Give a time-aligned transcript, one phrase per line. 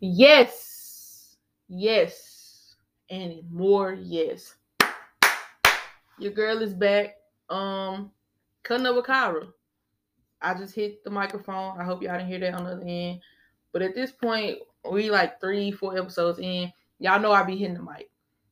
[0.00, 1.36] Yes,
[1.68, 2.76] yes,
[3.10, 4.54] and more yes.
[6.20, 7.16] Your girl is back.
[7.50, 8.12] Um,
[8.62, 9.48] cutting up with Kyra.
[10.40, 11.80] I just hit the microphone.
[11.80, 13.20] I hope y'all didn't hear that on the other end.
[13.72, 14.58] But at this point,
[14.88, 16.72] we like three, four episodes in.
[17.00, 18.08] Y'all know I be hitting the mic.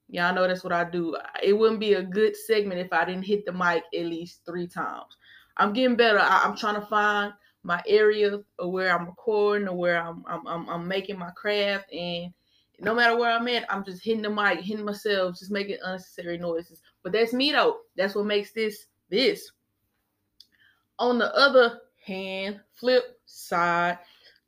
[0.08, 1.16] Y'all know that's what I do.
[1.42, 4.66] It wouldn't be a good segment if I didn't hit the mic at least three
[4.66, 5.16] times.
[5.56, 6.18] I'm getting better.
[6.18, 7.32] I, I'm trying to find
[7.66, 11.92] my area or where I'm recording or where I'm, I'm I'm, I'm making my craft
[11.92, 12.32] and
[12.78, 16.36] no matter where I'm at, I'm just hitting the mic, hitting myself, just making unnecessary
[16.38, 16.82] noises.
[17.02, 17.78] But that's me though.
[17.96, 19.50] That's what makes this this.
[20.98, 23.98] On the other hand, flip side,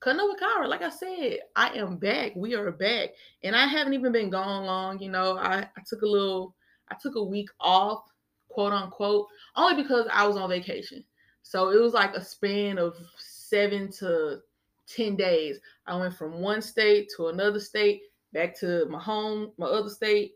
[0.01, 2.33] Kanoa Kyra, like I said, I am back.
[2.37, 3.11] We are back.
[3.43, 5.01] And I haven't even been gone long.
[5.01, 6.55] You know, I, I took a little,
[6.89, 8.05] I took a week off,
[8.49, 11.03] quote unquote, only because I was on vacation.
[11.49, 14.41] So it was like a span of seven to
[14.87, 15.59] 10 days.
[15.87, 18.03] I went from one state to another state,
[18.35, 20.35] back to my home, my other state,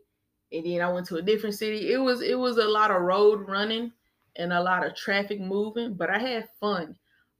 [0.51, 1.93] and then I went to a different city.
[1.93, 3.91] It was it was a lot of road running
[4.37, 6.95] and a lot of traffic moving, but I had fun.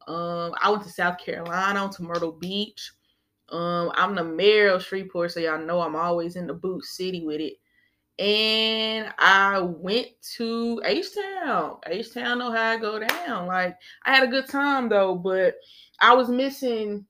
[0.08, 2.92] Um, I went to South Carolina, I went to Myrtle Beach.
[3.50, 7.26] Um, I'm the mayor of Shreveport, so y'all know I'm always in the boot city
[7.26, 7.54] with it
[8.20, 11.78] and I went to H Town.
[11.88, 13.48] H Town know how I go down.
[13.48, 15.56] Like I had a good time though, but
[16.00, 17.06] I was missing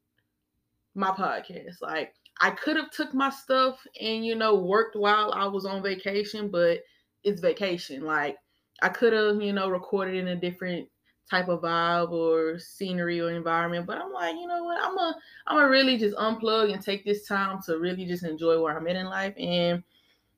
[0.95, 1.81] my podcast.
[1.81, 5.83] Like I could have took my stuff and you know worked while I was on
[5.83, 6.79] vacation, but
[7.23, 8.03] it's vacation.
[8.03, 8.37] Like
[8.81, 10.87] I could have you know recorded in a different
[11.29, 14.81] type of vibe or scenery or environment, but I'm like, you know what?
[14.81, 15.15] I'm a
[15.47, 18.87] I'm gonna really just unplug and take this time to really just enjoy where I'm
[18.87, 19.83] at in life and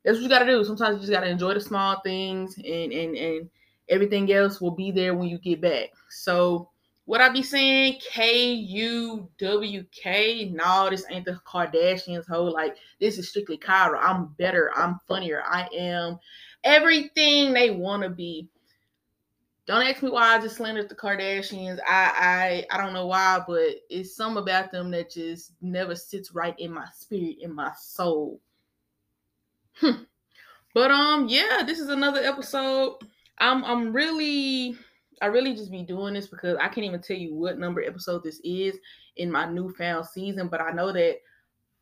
[0.05, 0.63] that's what you gotta do.
[0.63, 3.49] Sometimes you just gotta enjoy the small things and and and
[3.89, 5.89] everything else will be there when you get back.
[6.09, 6.69] So
[7.05, 10.49] what I be saying, K U W K.
[10.53, 12.53] No, this ain't the Kardashians whole.
[12.53, 13.99] Like this is strictly Kyra.
[13.99, 14.71] I'm better.
[14.75, 15.43] I'm funnier.
[15.43, 16.19] I am
[16.63, 18.47] everything they want to be.
[19.67, 21.79] Don't ask me why I just slandered the Kardashians.
[21.87, 26.33] I I I don't know why, but it's some about them that just never sits
[26.33, 28.39] right in my spirit, in my soul.
[29.77, 30.03] Hmm.
[30.73, 32.97] But um, yeah, this is another episode.
[33.39, 34.77] I'm I'm really
[35.21, 38.23] I really just be doing this because I can't even tell you what number episode
[38.23, 38.77] this is
[39.17, 41.17] in my newfound season, but I know that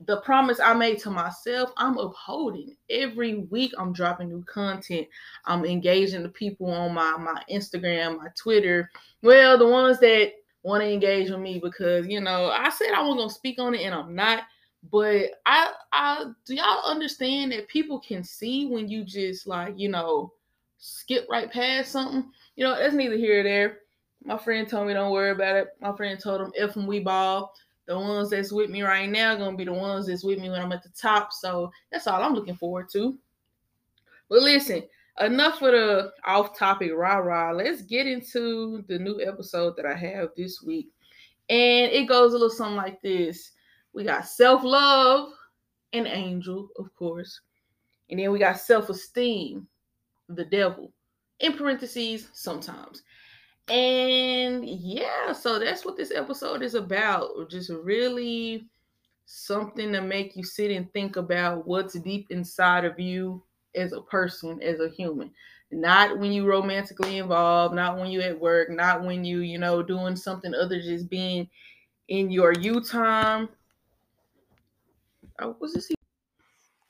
[0.06, 2.76] the promise I made to myself, I'm upholding.
[2.90, 5.08] Every week I'm dropping new content.
[5.46, 8.90] I'm engaging the people on my my Instagram, my Twitter.
[9.22, 10.34] Well, the ones that
[10.64, 13.76] want to engage with me because you know I said I was gonna speak on
[13.76, 14.44] it and I'm not.
[14.92, 19.90] But I I do y'all understand that people can see when you just like, you
[19.90, 20.34] know,
[20.78, 22.30] skip right past something?
[22.56, 23.80] You know, that's neither here or there.
[24.26, 25.68] My friend told me don't worry about it.
[25.82, 27.54] My friend told him if we ball.
[27.86, 30.62] The ones that's with me right now gonna be the ones that's with me when
[30.62, 31.34] I'm at the top.
[31.34, 33.18] So that's all I'm looking forward to.
[34.30, 34.84] But listen,
[35.20, 37.52] enough of the off-topic rah rah.
[37.52, 40.90] Let's get into the new episode that I have this week.
[41.50, 43.52] And it goes a little something like this.
[43.94, 45.30] We got self love
[45.94, 47.40] and angel, of course.
[48.10, 49.68] And then we got self esteem,
[50.30, 50.92] the devil,
[51.40, 53.04] in parentheses, sometimes.
[53.70, 57.50] And yeah, so that's what this episode is about.
[57.50, 58.68] Just really
[59.26, 63.42] something to make you sit and think about what's deep inside of you
[63.76, 65.32] as a person, as a human.
[65.72, 69.82] Not when you romantically involved, not when you at work, not when you, you know,
[69.82, 71.50] doing something other just being
[72.10, 73.50] in your you time
[75.40, 75.92] What's this?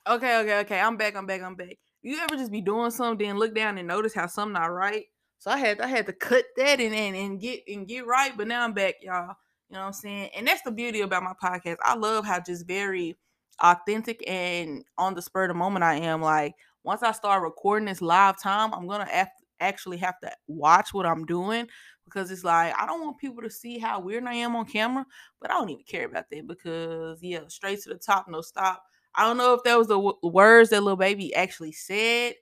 [0.06, 0.80] Okay, okay, okay.
[0.80, 1.16] I'm back.
[1.16, 1.42] I'm back.
[1.42, 1.78] I'm back.
[2.02, 5.04] You ever just be doing something, then look down and notice how something not right?
[5.38, 8.36] So I had I had to cut that and and, and get and get right.
[8.36, 9.34] But now I'm back, y'all.
[9.70, 10.30] You know what I'm saying?
[10.36, 11.76] And that's the beauty about my podcast.
[11.82, 13.16] I love how just very
[13.62, 16.20] authentic and on the spur of the moment I am.
[16.20, 19.30] Like once I start recording this live time, I'm gonna have
[19.60, 21.66] actually have to watch what I'm doing
[22.04, 25.06] because it's like I don't want people to see how weird I am on camera,
[25.40, 28.82] but I don't even care about that because yeah, straight to the top, no stop.
[29.14, 32.34] I don't know if that was the w- words that Lil Baby actually said,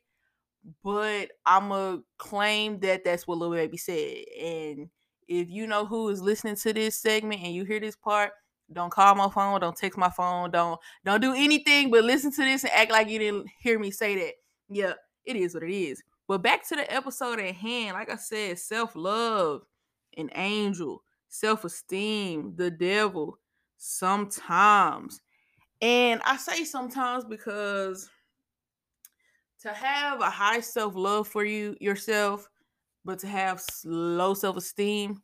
[0.83, 4.25] but I'm gonna claim that that's what Lil Baby said.
[4.41, 4.89] And
[5.29, 8.33] if you know who is listening to this segment and you hear this part,
[8.73, 12.43] don't call my phone, don't text my phone, don't don't do anything but listen to
[12.45, 14.35] this and act like you didn't hear me say that.
[14.71, 14.95] Yeah,
[15.25, 16.03] it is what it is.
[16.29, 19.63] But back to the episode at hand, like I said, self love,
[20.17, 23.39] an angel, self esteem, the devil,
[23.77, 25.21] sometimes.
[25.81, 28.09] And I say sometimes because
[29.63, 32.49] to have a high self love for you yourself,
[33.05, 35.23] but to have low self esteem,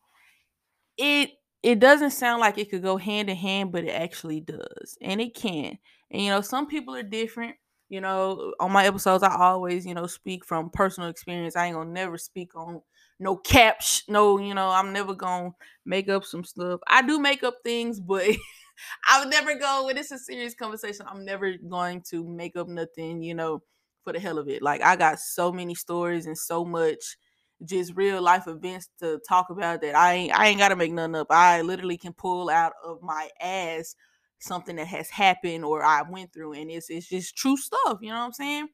[0.97, 1.31] it
[1.63, 4.97] it doesn't sound like it could go hand in hand, but it actually does.
[5.01, 5.79] And it can.
[6.11, 7.57] And you know, some people are different.
[7.89, 11.57] You know, on my episodes, I always, you know, speak from personal experience.
[11.57, 12.83] I ain't gonna never speak on
[13.21, 15.51] no caps, no, you know, I'm never gonna
[15.85, 16.81] make up some stuff.
[16.87, 18.25] I do make up things, but
[19.09, 21.07] I would never go when it's a serious conversation.
[21.09, 23.63] I'm never going to make up nothing, you know,
[24.05, 24.63] for the hell of it.
[24.63, 27.17] Like I got so many stories and so much
[27.65, 31.17] just real life events to talk about that I ain't I ain't gotta make nothing
[31.17, 31.27] up.
[31.31, 33.97] I literally can pull out of my ass
[34.39, 38.09] something that has happened or I went through and it's it's just true stuff, you
[38.09, 38.69] know what I'm saying?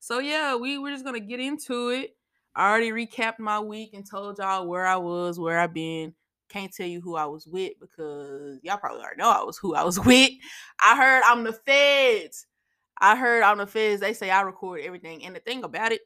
[0.00, 2.16] So yeah, we we're just gonna get into it.
[2.54, 6.14] I already recapped my week and told y'all where I was, where I've been.
[6.48, 9.74] Can't tell you who I was with because y'all probably already know I was who
[9.74, 10.30] I was with.
[10.82, 12.46] I heard I'm the feds.
[13.00, 14.00] I heard I'm the feds.
[14.00, 15.24] They say I record everything.
[15.24, 16.00] And the thing about it,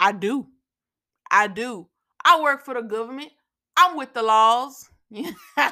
[0.00, 0.46] I do.
[1.30, 1.88] I do.
[2.24, 3.30] I work for the government.
[3.76, 4.88] I'm with the laws.
[5.10, 5.70] no,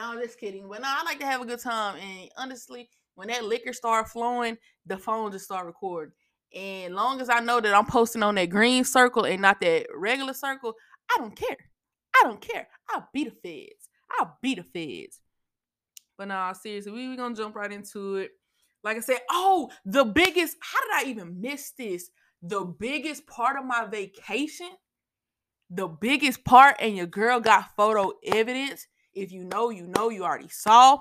[0.00, 0.68] I'm just kidding.
[0.68, 1.96] But no, I like to have a good time.
[1.96, 4.56] And honestly, when that liquor start flowing,
[4.86, 6.12] the phone just start recording.
[6.54, 9.86] And long as I know that I'm posting on that green circle and not that
[9.94, 10.74] regular circle,
[11.10, 11.56] I don't care.
[12.16, 12.68] I don't care.
[12.90, 13.88] I'll be the feds.
[14.18, 15.20] I'll be the feds.
[16.16, 18.30] But nah, seriously, we we gonna jump right into it.
[18.84, 22.10] Like I said, oh, the biggest, how did I even miss this?
[22.42, 24.68] The biggest part of my vacation
[25.74, 28.86] the biggest part, and your girl got photo evidence.
[29.12, 31.00] If you know, you know, you already saw.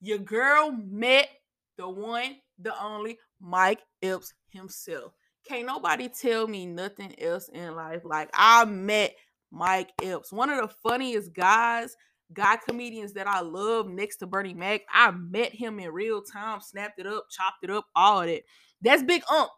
[0.00, 1.28] Your girl met
[1.76, 5.12] the one, the only Mike Epps himself.
[5.46, 8.02] Can't nobody tell me nothing else in life.
[8.04, 9.14] Like I met
[9.50, 11.96] Mike Epps, one of the funniest guys,
[12.32, 14.82] guy comedians that I love next to Bernie Mac.
[14.92, 18.42] I met him in real time, snapped it up, chopped it up, all of that.
[18.80, 19.50] That's Big Unk.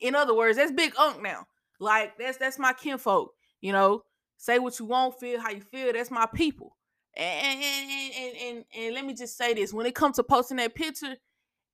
[0.00, 1.46] In other words, that's Big Unk now.
[1.80, 3.33] Like that's that's my kinfolk.
[3.64, 4.02] You know,
[4.36, 5.90] say what you want, feel how you feel.
[5.94, 6.76] That's my people.
[7.16, 10.58] And and, and, and, and let me just say this: when it comes to posting
[10.58, 11.16] that picture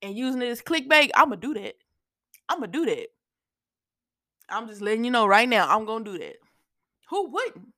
[0.01, 1.75] and using it as clickbait, I'ma do that.
[2.49, 3.09] I'ma do that.
[4.49, 5.67] I'm just letting you know right now.
[5.69, 6.37] I'm gonna do that.
[7.09, 7.73] Who wouldn't?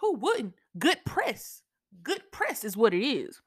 [0.00, 0.54] Who wouldn't?
[0.76, 1.62] Good press.
[2.02, 3.40] Good press is what it is.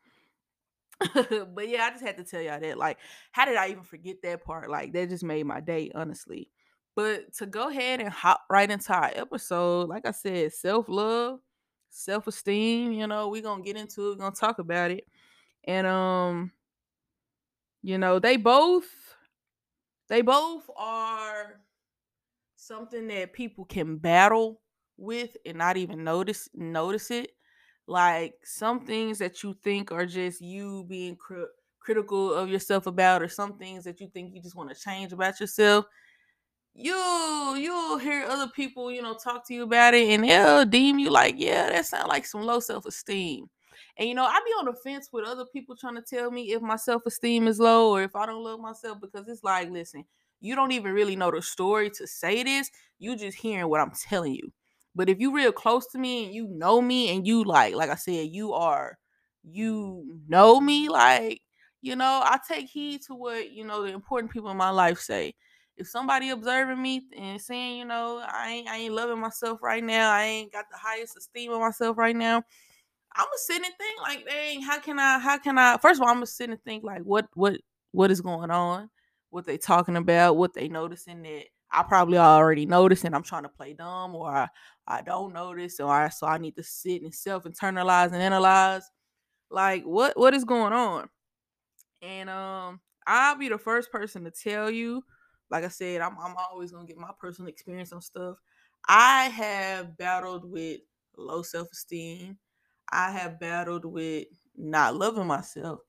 [1.13, 2.77] but yeah, I just had to tell y'all that.
[2.77, 2.97] Like,
[3.33, 4.69] how did I even forget that part?
[4.69, 6.49] Like, that just made my day, honestly.
[6.95, 11.39] But to go ahead and hop right into our episode, like I said, self love,
[11.89, 12.91] self esteem.
[12.91, 14.09] You know, we're gonna get into it.
[14.11, 15.05] We're gonna talk about it,
[15.63, 16.51] and um,
[17.81, 18.85] you know, they both,
[20.09, 21.61] they both are
[22.55, 24.61] something that people can battle
[24.97, 27.31] with and not even notice notice it.
[27.87, 33.21] Like some things that you think are just you being cr- critical of yourself about,
[33.23, 35.85] or some things that you think you just want to change about yourself
[36.73, 40.99] you'll you'll hear other people, you know, talk to you about it and they'll deem
[40.99, 43.49] you like, yeah, that sounds like some low self-esteem.
[43.97, 46.53] And you know, I be on the fence with other people trying to tell me
[46.53, 50.05] if my self-esteem is low or if I don't love myself because it's like, listen,
[50.39, 52.71] you don't even really know the story to say this.
[52.99, 54.51] You just hearing what I'm telling you.
[54.95, 57.89] But if you real close to me and you know me and you like, like
[57.89, 58.97] I said, you are,
[59.43, 61.41] you know me, like,
[61.81, 64.99] you know, I take heed to what, you know, the important people in my life
[64.99, 65.33] say
[65.77, 69.83] if somebody observing me and saying, you know, I ain't I ain't loving myself right
[69.83, 72.43] now, I ain't got the highest esteem of myself right now,
[73.15, 76.03] I'm gonna sit and think like, dang, how can I how can I first of
[76.03, 77.57] all I'm gonna sit and think like what what
[77.91, 78.89] what is going on,
[79.29, 83.43] what they talking about, what they noticing that I probably already noticed and I'm trying
[83.43, 84.47] to play dumb or I,
[84.87, 88.83] I don't notice or I so I need to sit and self internalize and analyze.
[89.49, 91.09] Like what what is going on.
[92.01, 95.03] And um I'll be the first person to tell you
[95.51, 98.37] like I said, I'm I'm always gonna get my personal experience on stuff.
[98.87, 100.81] I have battled with
[101.17, 102.37] low self-esteem.
[102.91, 105.79] I have battled with not loving myself.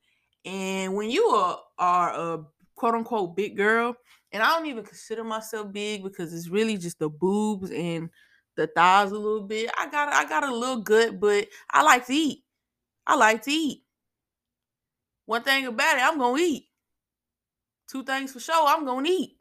[0.45, 3.95] And when you are, are a quote unquote big girl,
[4.31, 8.09] and I don't even consider myself big because it's really just the boobs and
[8.55, 9.71] the thighs a little bit.
[9.77, 12.43] I got I got a little good, but I like to eat.
[13.07, 13.83] I like to eat.
[15.25, 16.67] One thing about it, I'm gonna eat.
[17.87, 19.37] Two things for sure, I'm gonna eat.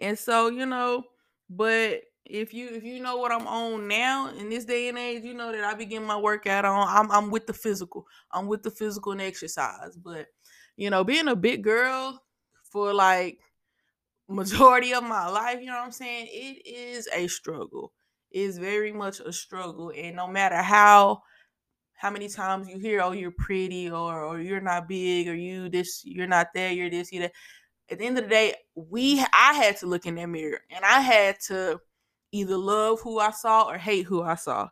[0.00, 1.04] And so, you know,
[1.48, 5.22] but if you if you know what I'm on now in this day and age,
[5.24, 6.86] you know that I begin my workout on.
[6.88, 8.06] I'm I'm with the physical.
[8.32, 9.96] I'm with the physical and exercise.
[9.96, 10.26] But
[10.76, 12.22] you know, being a big girl
[12.70, 13.38] for like
[14.28, 16.28] majority of my life, you know what I'm saying?
[16.30, 17.92] It is a struggle.
[18.30, 19.92] It is very much a struggle.
[19.96, 21.22] And no matter how
[21.94, 25.68] how many times you hear, oh, you're pretty or or you're not big or you
[25.68, 27.32] this, you're not there, you're this, you that
[27.90, 30.84] at the end of the day, we I had to look in that mirror and
[30.84, 31.80] I had to
[32.32, 34.68] either love who I saw or hate who I saw.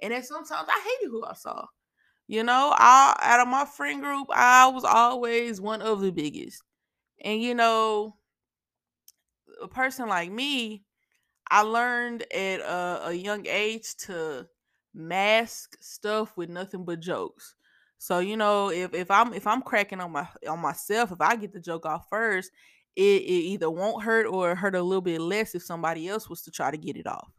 [0.00, 1.66] And then sometimes I hated who I saw.
[2.26, 6.62] You know, I out of my friend group, I was always one of the biggest.
[7.22, 8.16] And you know,
[9.62, 10.84] a person like me,
[11.50, 14.46] I learned at a, a young age to
[14.94, 17.54] mask stuff with nothing but jokes.
[18.04, 21.36] So you know, if if I'm if I'm cracking on my on myself, if I
[21.36, 22.50] get the joke off first,
[22.94, 26.42] it, it either won't hurt or hurt a little bit less if somebody else was
[26.42, 27.32] to try to get it off.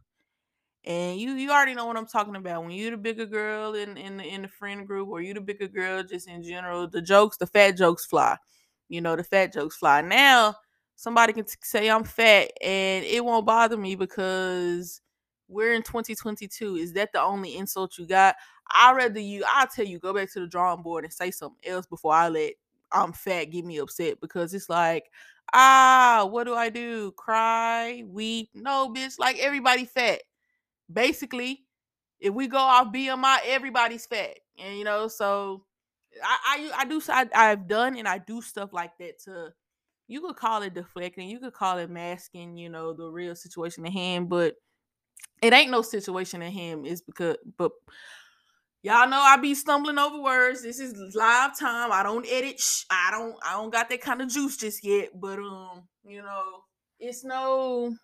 [0.84, 2.62] And you you already know what I'm talking about.
[2.62, 5.40] When you're the bigger girl in in the, in the friend group, or you're the
[5.40, 8.36] bigger girl just in general, the jokes, the fat jokes fly.
[8.88, 10.00] You know, the fat jokes fly.
[10.00, 10.56] Now
[10.96, 15.00] somebody can t- say I'm fat, and it won't bother me because
[15.48, 16.74] we're in 2022.
[16.76, 18.34] Is that the only insult you got?
[18.70, 19.44] I'd rather you.
[19.54, 22.28] I'll tell you, go back to the drawing board and say something else before I
[22.28, 22.52] let
[22.92, 25.04] I'm fat get me upset because it's like
[25.52, 27.12] ah, what do I do?
[27.12, 28.50] Cry, weep?
[28.54, 29.18] No, bitch.
[29.18, 30.22] Like everybody fat
[30.92, 31.64] basically,
[32.20, 35.64] if we go off BMI, everybody's fat, and you know, so
[36.22, 39.52] I I, I do I, I've done and I do stuff like that to.
[40.08, 43.84] You could call it deflecting, you could call it masking, you know, the real situation
[43.86, 44.54] at hand, but
[45.42, 46.86] it ain't no situation at hand.
[46.86, 47.72] It's because, but
[48.86, 50.62] y'all know I be stumbling over words.
[50.62, 51.90] This is live time.
[51.90, 52.60] I don't edit.
[52.60, 53.34] Shh, I don't.
[53.44, 55.08] I don't got that kind of juice just yet.
[55.12, 56.62] But um, you know,
[57.00, 57.96] it's no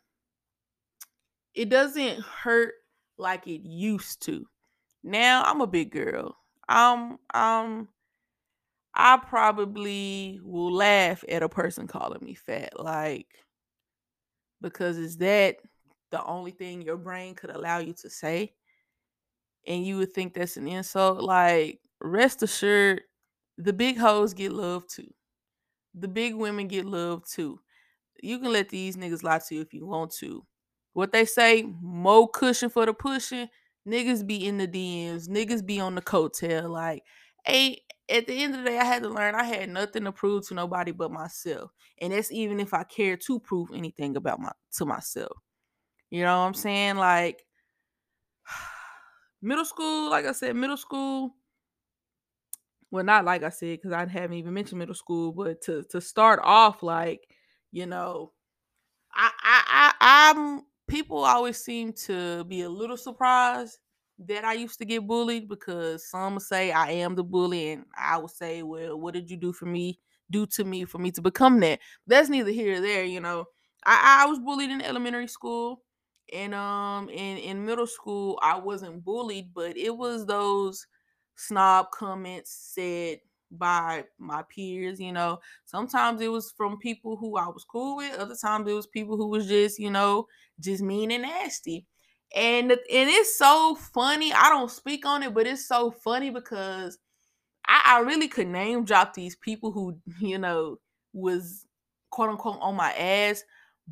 [1.54, 2.74] it doesn't hurt
[3.16, 4.44] like it used to.
[5.04, 6.36] Now I'm a big girl.
[6.68, 7.88] I'm um
[8.92, 13.28] I probably will laugh at a person calling me fat like
[14.60, 15.56] because is that
[16.10, 18.52] the only thing your brain could allow you to say?
[19.66, 23.02] And you would think that's an insult like rest assured
[23.58, 25.12] the big hoes get love too.
[25.94, 27.60] The big women get love too.
[28.22, 30.46] You can let these niggas lie to you if you want to
[30.94, 33.48] what they say, more cushion for the pushing.
[33.88, 35.28] Niggas be in the DMs.
[35.28, 36.68] Niggas be on the coattail.
[36.68, 37.02] Like,
[37.44, 40.12] hey, at the end of the day, I had to learn I had nothing to
[40.12, 41.70] prove to nobody but myself.
[42.00, 45.32] And that's even if I care to prove anything about my to myself.
[46.10, 46.96] You know what I'm saying?
[46.96, 47.44] Like
[49.42, 51.36] middle school, like I said, middle school.
[52.90, 56.00] Well, not like I said, because I haven't even mentioned middle school, but to to
[56.00, 57.26] start off, like,
[57.70, 58.32] you know,
[59.14, 63.78] I I, I I'm people always seem to be a little surprised
[64.20, 68.18] that I used to get bullied because some say I am the bully, and I
[68.18, 71.22] would say, well, what did you do for me, do to me for me to
[71.22, 71.80] become that?
[72.06, 73.46] That's neither here or there, you know.
[73.86, 75.82] I, I was bullied in elementary school,
[76.32, 80.86] and um, in in middle school, I wasn't bullied, but it was those
[81.36, 83.20] snob comments said
[83.50, 85.40] by my peers, you know.
[85.64, 89.16] Sometimes it was from people who I was cool with, other times it was people
[89.16, 90.26] who was just, you know,
[90.60, 91.86] just mean and nasty.
[92.34, 94.32] And and it's so funny.
[94.32, 96.98] I don't speak on it, but it's so funny because
[97.66, 100.78] I, I really could name drop these people who, you know,
[101.12, 101.66] was
[102.10, 103.44] quote unquote on my ass,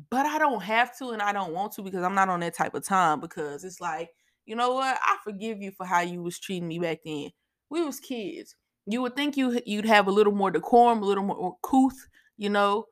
[0.09, 2.55] but I don't have to and I don't want to because I'm not on that
[2.55, 4.09] type of time because it's like,
[4.45, 4.97] you know what?
[5.01, 7.29] I forgive you for how you was treating me back then.
[7.69, 8.55] We was kids
[8.85, 12.07] you would think you you'd have a little more decorum, a little more couth,
[12.37, 12.85] you know.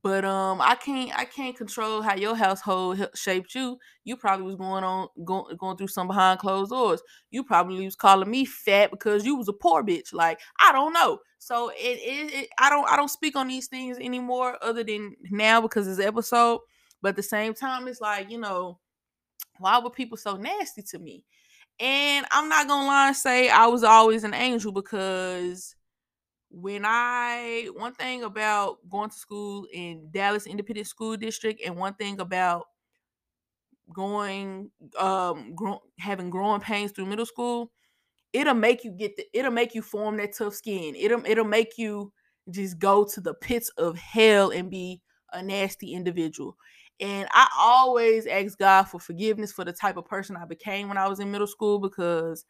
[0.00, 3.78] But um, I can't I can't control how your household shaped you.
[4.04, 7.02] You probably was going on going going through some behind closed doors.
[7.30, 10.14] You probably was calling me fat because you was a poor bitch.
[10.14, 11.18] Like I don't know.
[11.38, 15.60] So it, it I don't I don't speak on these things anymore other than now
[15.60, 16.60] because it's episode.
[17.02, 18.78] But at the same time, it's like you know,
[19.58, 21.24] why were people so nasty to me?
[21.80, 25.74] And I'm not gonna lie and say I was always an angel because
[26.52, 31.94] when I one thing about going to school in Dallas Independent School District and one
[31.94, 32.66] thing about
[33.92, 35.54] going um
[35.98, 37.70] having growing pains through middle school,
[38.32, 40.96] it'll make you get the it'll make you form that tough skin.
[40.96, 42.12] It'll it'll make you
[42.50, 46.56] just go to the pits of hell and be a nasty individual.
[47.00, 50.98] And I always ask God for forgiveness for the type of person I became when
[50.98, 52.44] I was in middle school because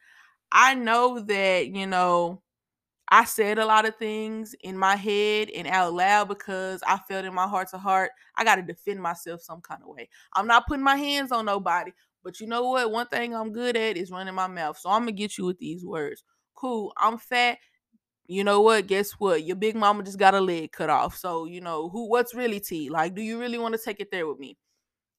[0.52, 2.42] I know that, you know,
[3.12, 7.26] I said a lot of things in my head and out loud because I felt
[7.26, 10.09] in my heart to heart, I got to defend myself some kind of way.
[10.35, 11.92] I'm not putting my hands on nobody,
[12.25, 12.90] but you know what?
[12.90, 14.78] One thing I'm good at is running my mouth.
[14.78, 16.25] So I'm going to get you with these words.
[16.54, 16.92] Cool.
[16.97, 17.59] I'm fat
[18.26, 18.87] you know what?
[18.87, 19.45] Guess what?
[19.45, 21.16] Your big mama just got a leg cut off.
[21.16, 22.88] So, you know, who what's really tea?
[22.88, 24.57] Like, do you really want to take it there with me?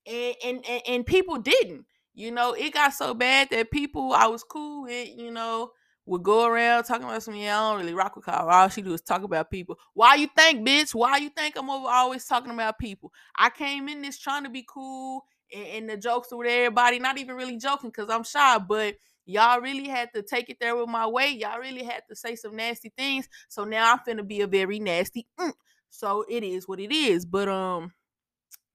[0.07, 1.85] And, and and people didn't.
[2.13, 5.71] You know, it got so bad that people I was cool with, you know,
[6.05, 8.49] would go around talking about some, yeah, I don't really rock with Kyle.
[8.49, 9.77] All she do is talk about people.
[9.93, 10.93] Why you think, bitch?
[10.93, 13.11] Why you think I'm over always talking about people?
[13.37, 17.17] I came in this trying to be cool and, and the jokes with everybody, not
[17.17, 18.95] even really joking because I'm shy, but
[19.25, 21.39] Y'all really had to take it there with my weight.
[21.39, 23.29] Y'all really had to say some nasty things.
[23.47, 25.27] So now I'm finna be a very nasty.
[25.39, 25.53] Mm.
[25.89, 27.25] So it is what it is.
[27.25, 27.93] But um,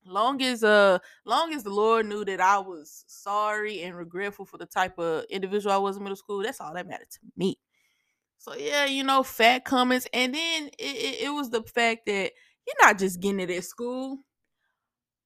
[0.05, 4.57] long as uh long as the lord knew that i was sorry and regretful for
[4.57, 7.57] the type of individual i was in middle school that's all that mattered to me.
[8.37, 12.31] So yeah you know fat comments and then it, it, it was the fact that
[12.67, 14.19] you're not just getting it at school.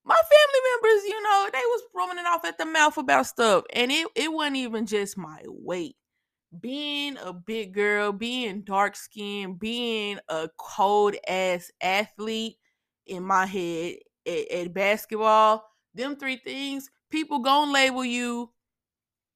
[0.06, 3.92] My family members you know they was running off at the mouth about stuff and
[3.92, 5.96] it, it wasn't even just my weight.
[6.60, 12.58] Being a big girl being dark skinned being a cold ass athlete
[13.06, 18.52] in my head at, at basketball, them three things, people gonna label you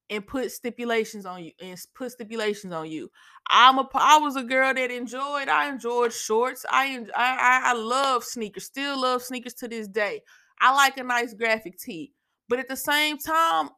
[0.10, 3.10] and put stipulations on you and put stipulations on you.
[3.50, 6.66] I'm a I was a girl that enjoyed I enjoyed shorts.
[6.70, 8.66] I I I love sneakers.
[8.66, 10.22] Still love sneakers to this day.
[10.60, 12.14] I like a nice graphic tee.
[12.50, 13.70] But at the same time,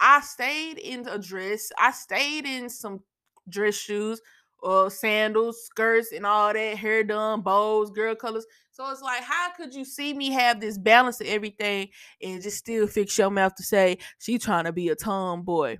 [0.00, 1.70] I stayed in a dress.
[1.78, 3.00] I stayed in some
[3.48, 4.20] dress shoes
[4.62, 8.46] uh sandals, skirts, and all that, hair done, bows, girl colors.
[8.72, 11.88] So it's like, how could you see me have this balance of everything
[12.22, 15.78] and just still fix your mouth to say she trying to be a tomboy?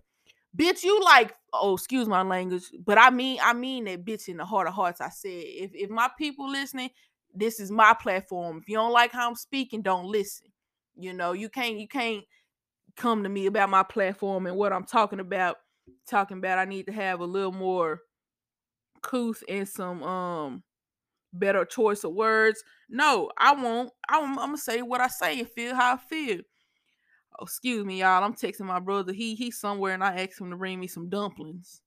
[0.57, 4.37] Bitch, you like, oh, excuse my language, but I mean, I mean that bitch in
[4.37, 5.01] the heart of hearts.
[5.01, 6.91] I said, if if my people listening,
[7.35, 8.59] this is my platform.
[8.59, 10.49] If you don't like how I'm speaking, don't listen.
[10.97, 12.25] You know, you can't, you can't
[12.97, 15.57] come to me about my platform and what I'm talking about.
[16.07, 18.01] Talking about I need to have a little more
[19.03, 20.63] couth and some um
[21.33, 22.63] better choice of words.
[22.89, 23.91] No, I won't.
[24.09, 26.41] I'm, I'm, gonna say what I say and feel how I feel.
[27.39, 28.25] Oh, excuse me, y'all.
[28.25, 29.13] I'm texting my brother.
[29.13, 31.81] He he's somewhere and I asked him to bring me some dumplings.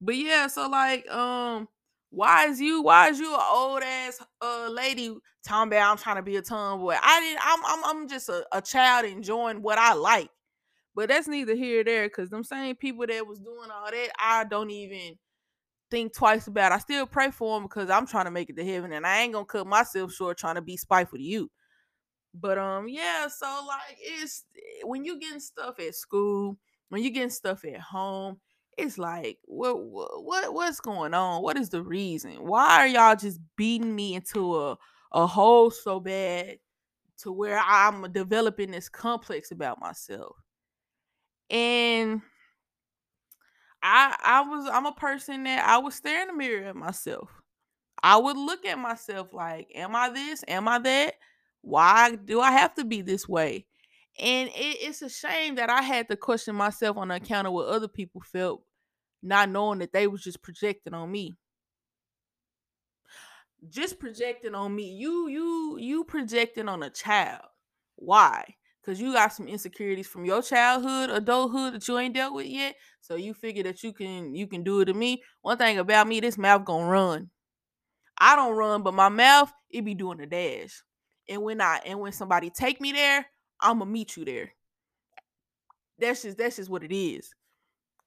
[0.00, 1.68] But yeah, so like, um,
[2.10, 5.14] why is you why is you an old ass uh lady
[5.44, 6.96] talking about I'm trying to be a tomboy?
[7.00, 7.40] I didn't.
[7.42, 10.30] I'm I'm I'm just a, a child enjoying what I like.
[10.94, 14.10] But that's neither here or there because them same people that was doing all that,
[14.18, 15.16] I don't even
[15.90, 16.72] think twice about.
[16.72, 19.20] I still pray for them because I'm trying to make it to heaven, and I
[19.20, 21.50] ain't gonna cut myself short trying to be spiteful to you.
[22.34, 23.28] But um, yeah.
[23.28, 27.80] So like, it's eh, when you getting stuff at school, when you getting stuff at
[27.80, 28.38] home,
[28.76, 31.42] it's like, what what what's going on?
[31.42, 32.46] What is the reason?
[32.46, 34.78] Why are y'all just beating me into a
[35.12, 36.58] a hole so bad
[37.18, 40.36] to where I'm developing this complex about myself?
[41.50, 42.20] And
[43.82, 47.30] I I was I'm a person that I would stare in the mirror at myself.
[48.02, 50.44] I would look at myself like, am I this?
[50.48, 51.14] Am I that?
[51.62, 53.66] Why do I have to be this way?
[54.18, 57.68] And it, it's a shame that I had to question myself on account of what
[57.68, 58.62] other people felt,
[59.22, 61.36] not knowing that they was just projecting on me.
[63.68, 64.92] Just projecting on me.
[64.92, 67.42] You you you projecting on a child.
[67.96, 68.54] Why?
[68.88, 72.74] Because you got some insecurities from your childhood, adulthood that you ain't dealt with yet.
[73.02, 75.22] So you figure that you can you can do it to me.
[75.42, 77.28] One thing about me, this mouth gonna run.
[78.16, 80.82] I don't run, but my mouth it be doing a dash.
[81.28, 83.26] And when I and when somebody take me there,
[83.60, 84.52] I'ma meet you there.
[85.98, 87.28] That's just that's just what it is.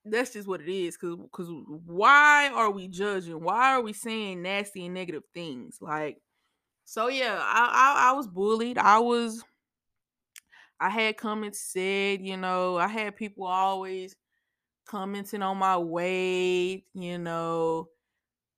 [0.03, 0.97] That's just what it is.
[0.97, 1.47] Cause cause
[1.85, 3.39] why are we judging?
[3.39, 5.77] Why are we saying nasty and negative things?
[5.79, 6.17] Like,
[6.85, 8.79] so yeah, I I, I was bullied.
[8.79, 9.43] I was
[10.81, 14.15] I had comments said, you know, I had people always
[14.87, 17.89] commenting on my weight, you know,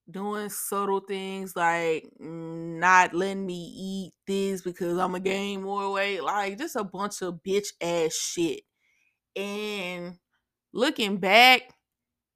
[0.09, 5.91] doing subtle things like mm, not letting me eat this because I'm gonna gain more
[5.91, 8.61] weight, like just a bunch of bitch ass shit.
[9.35, 10.15] And
[10.71, 11.63] looking back,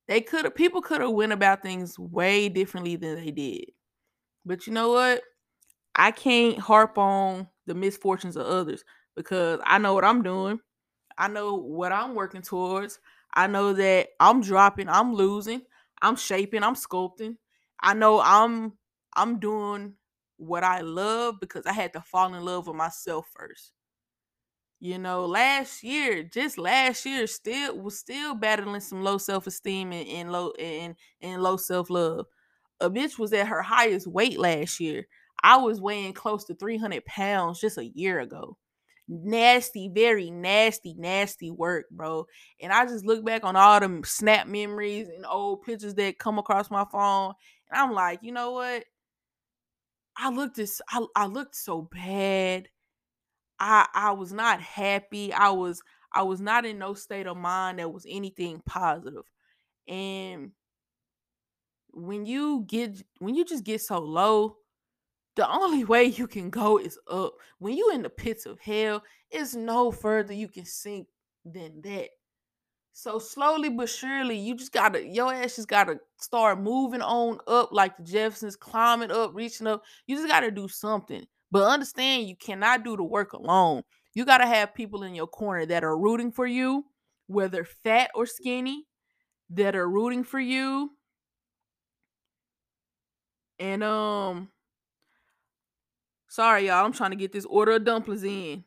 [0.09, 3.71] they could have people could have went about things way differently than they did.
[4.45, 5.21] But you know what?
[5.95, 8.83] I can't harp on the misfortunes of others
[9.17, 10.59] because I know what I'm doing.
[11.17, 12.99] I know what I'm working towards.
[13.33, 15.63] I know that I'm dropping, I'm losing,
[16.01, 17.35] I'm shaping, I'm sculpting.
[17.81, 18.73] I know I'm
[19.13, 19.95] I'm doing
[20.37, 23.71] what I love because I had to fall in love with myself first.
[24.79, 30.07] You know, last year, just last year, still was still battling some low self-esteem and,
[30.07, 32.27] and low and, and low self-love.
[32.79, 35.07] A bitch was at her highest weight last year.
[35.43, 38.57] I was weighing close to 300 pounds just a year ago
[39.07, 42.27] nasty, very nasty, nasty work, bro.
[42.61, 46.39] And I just look back on all the snap memories and old pictures that come
[46.39, 47.33] across my phone,
[47.71, 48.83] and I'm like, you know what?
[50.17, 52.69] I looked this, I, I looked so bad.
[53.59, 55.33] I I was not happy.
[55.33, 55.81] I was
[56.13, 59.23] I was not in no state of mind that was anything positive.
[59.87, 60.51] And
[61.91, 64.57] when you get when you just get so low,
[65.37, 67.35] the only way you can go is up.
[67.59, 71.07] When you in the pits of hell, it's no further you can sink
[71.45, 72.09] than that.
[72.91, 77.69] So slowly but surely, you just gotta your ass just gotta start moving on up
[77.71, 79.83] like the Jeffersons, climbing up, reaching up.
[80.07, 81.23] You just gotta do something.
[81.51, 83.83] But understand you cannot do the work alone.
[84.15, 86.85] You gotta have people in your corner that are rooting for you,
[87.27, 88.87] whether fat or skinny,
[89.51, 90.89] that are rooting for you.
[93.59, 94.49] And um
[96.37, 98.63] sorry y'all, I'm trying to get this order of dumplings in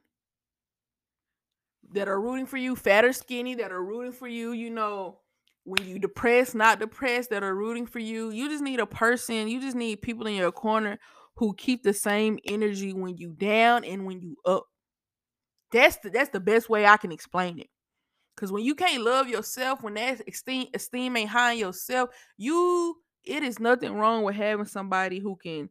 [1.92, 5.20] that are rooting for you, fat or skinny, that are rooting for you, you know,
[5.62, 8.30] when you depressed, not depressed, that are rooting for you.
[8.32, 10.98] You just need a person, you just need people in your corner
[11.36, 14.64] who keep the same energy when you down and when you up.
[15.70, 17.68] That's the that's the best way I can explain it.
[18.36, 22.96] Cause when you can't love yourself, when that esteem esteem ain't high in yourself, you
[23.22, 25.70] it is nothing wrong with having somebody who can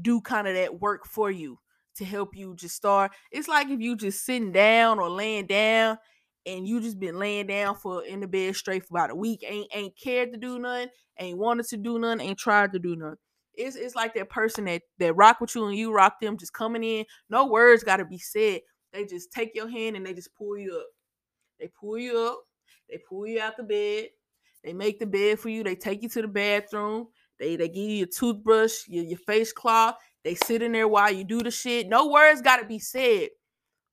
[0.00, 1.58] do kind of that work for you
[1.96, 3.12] to help you just start.
[3.30, 5.98] It's like if you just sitting down or laying down
[6.46, 9.44] and you just been laying down for in the bed straight for about a week,
[9.46, 12.96] ain't ain't cared to do nothing, ain't wanted to do nothing, ain't tried to do
[12.96, 13.18] nothing.
[13.54, 16.54] It's it's like that person that that rock with you and you rock them, just
[16.54, 18.60] coming in, no words gotta be said.
[18.92, 20.86] They just take your hand and they just pull you up.
[21.60, 22.40] They pull you up,
[22.88, 24.08] they pull you out the bed,
[24.64, 27.08] they make the bed for you, they take you to the bathroom,
[27.42, 31.12] they they give you a toothbrush, your, your face cloth, they sit in there while
[31.12, 31.88] you do the shit.
[31.88, 33.28] No words gotta be said,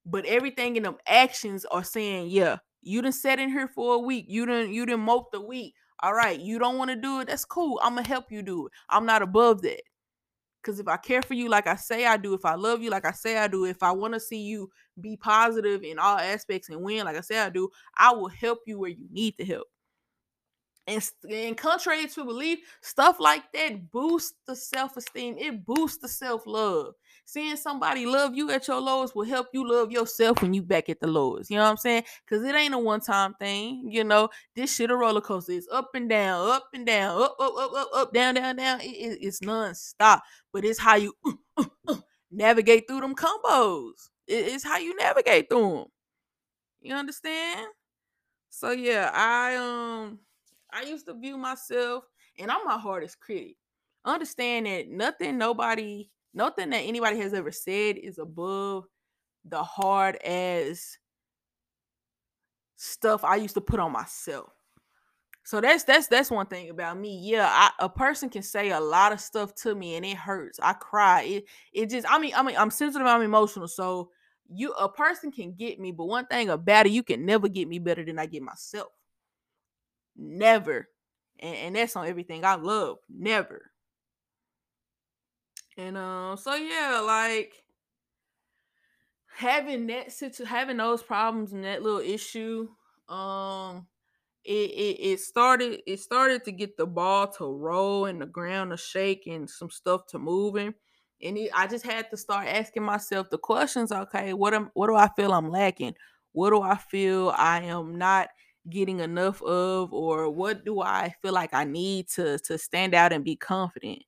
[0.06, 4.00] but everything in them actions are saying, yeah, you done sat in here for a
[4.00, 4.26] week.
[4.28, 5.74] You didn't you didn't mope the week.
[6.02, 7.28] All right, you don't want to do it.
[7.28, 7.80] That's cool.
[7.84, 8.74] I'm gonna help you do it.
[8.90, 9.82] I'm not above that.
[10.62, 12.90] Cause if I care for you like I say I do, if I love you
[12.90, 16.20] like I say I do, if I want to see you be positive in all
[16.20, 19.38] aspects and win like I say I do, I will help you where you need
[19.38, 19.68] to help.
[20.90, 25.38] And, and contrary to belief, stuff like that boosts the self-esteem.
[25.38, 26.96] It boosts the self-love.
[27.26, 30.90] Seeing somebody love you at your lowest will help you love yourself when you back
[30.90, 31.52] at the lowest.
[31.52, 32.06] You know what I'm saying?
[32.26, 33.88] Because it ain't a one-time thing.
[33.92, 35.52] You know, this shit a roller coaster.
[35.52, 38.82] It's up and down, up and down, up, up, up, up, up, down, down, down.
[38.82, 40.24] It, it, it's non-stop.
[40.52, 41.98] But it's how you uh, uh, uh,
[42.32, 44.10] navigate through them combos.
[44.28, 45.86] It, it's how you navigate through them.
[46.82, 47.68] You understand?
[48.50, 50.20] So yeah, I um
[50.74, 52.04] I used to view myself,
[52.38, 53.56] and I'm my hardest critic.
[54.06, 58.86] Understand that nothing, nobody, nothing that anybody has ever said is above
[59.46, 60.98] the hard as
[62.76, 64.54] stuff I used to put on myself.
[65.44, 67.20] So that's that's that's one thing about me.
[67.24, 70.60] Yeah, I, a person can say a lot of stuff to me and it hurts.
[70.62, 71.24] I cry.
[71.24, 73.08] It it just I mean I mean I'm sensitive.
[73.08, 73.68] I'm emotional.
[73.68, 74.12] So
[74.48, 77.68] you a person can get me, but one thing about it, you can never get
[77.68, 78.92] me better than I get myself.
[80.20, 80.90] Never.
[81.40, 82.98] And, and that's on everything I love.
[83.10, 83.72] Never.
[85.78, 87.54] And um, so yeah, like
[89.34, 92.68] having that situ having those problems and that little issue,
[93.08, 93.88] um,
[94.44, 98.72] it, it it started it started to get the ball to roll and the ground
[98.72, 100.74] to shake and some stuff to moving.
[101.22, 103.94] And it, I just had to start asking myself the questions.
[103.94, 105.96] Okay, what am what do I feel I'm lacking?
[106.34, 108.30] What do I feel I am not
[108.70, 113.14] getting enough of or what do I feel like I need to to stand out
[113.14, 114.04] and be confident.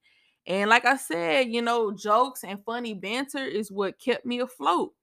[0.47, 4.93] And like I said, you know, jokes and funny banter is what kept me afloat.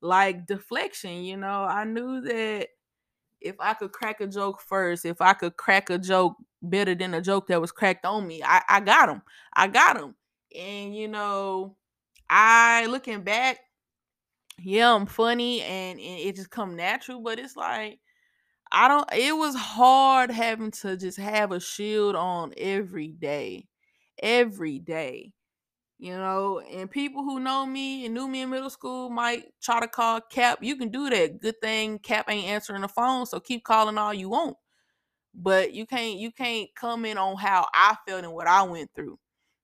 [0.00, 2.68] Like deflection, you know, I knew that
[3.40, 7.14] if I could crack a joke first, if I could crack a joke better than
[7.14, 9.22] a joke that was cracked on me, I, I got him.
[9.54, 10.14] I got him.
[10.56, 11.76] And you know,
[12.30, 13.58] I looking back,
[14.58, 17.98] yeah, I'm funny and, and it just come natural, but it's like
[18.72, 23.68] I don't it was hard having to just have a shield on every day.
[24.22, 25.32] Every day.
[25.98, 29.80] You know, and people who know me and knew me in middle school might try
[29.80, 30.58] to call Cap.
[30.62, 31.40] You can do that.
[31.40, 34.56] Good thing Cap ain't answering the phone, so keep calling all you want.
[35.34, 39.18] But you can't you can't comment on how I felt and what I went through.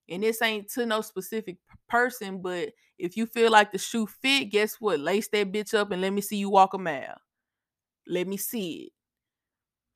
[0.08, 4.46] And this ain't to no specific person, but if you feel like the shoe fit,
[4.50, 5.00] guess what?
[5.00, 7.18] Lace that bitch up and let me see you walk a mile.
[8.06, 8.92] Let me see it.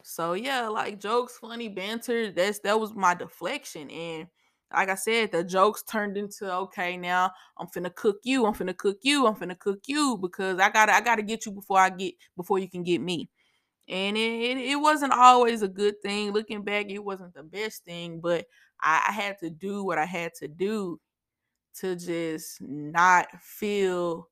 [0.02, 2.30] So yeah, like jokes, funny banter.
[2.30, 3.90] That's that was my deflection.
[3.90, 4.28] And
[4.72, 8.76] like I said, the jokes turned into okay, now I'm finna cook you, I'm finna
[8.76, 11.90] cook you, I'm finna cook you because I gotta I gotta get you before I
[11.90, 13.28] get before you can get me.
[13.88, 16.32] And it, it, wasn't always a good thing.
[16.32, 18.46] Looking back, it wasn't the best thing, but
[18.80, 21.00] I, I had to do what I had to do
[21.80, 24.28] to just not feel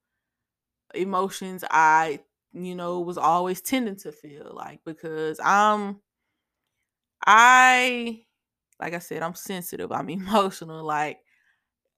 [0.94, 2.20] emotions I
[2.54, 6.00] you know, was always tending to feel like because I'm
[7.26, 8.24] I
[8.80, 11.20] like I said, I'm sensitive, I'm emotional, like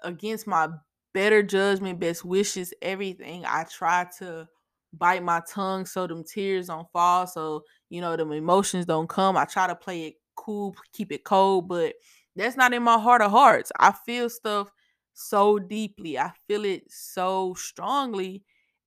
[0.03, 0.69] against my
[1.15, 4.49] better judgment, best wishes, everything, I try to
[4.93, 7.27] bite my tongue so them tears don't fall.
[7.27, 9.37] So, you know, them emotions don't come.
[9.37, 11.95] I try to play it cool, keep it cold, but
[12.37, 13.73] that's not in my heart of hearts.
[13.81, 14.71] I feel stuff
[15.15, 16.19] so deeply.
[16.19, 18.45] I feel it so strongly.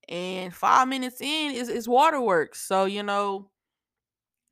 [0.09, 2.61] And five minutes in is, is waterworks.
[2.61, 3.51] So, you know,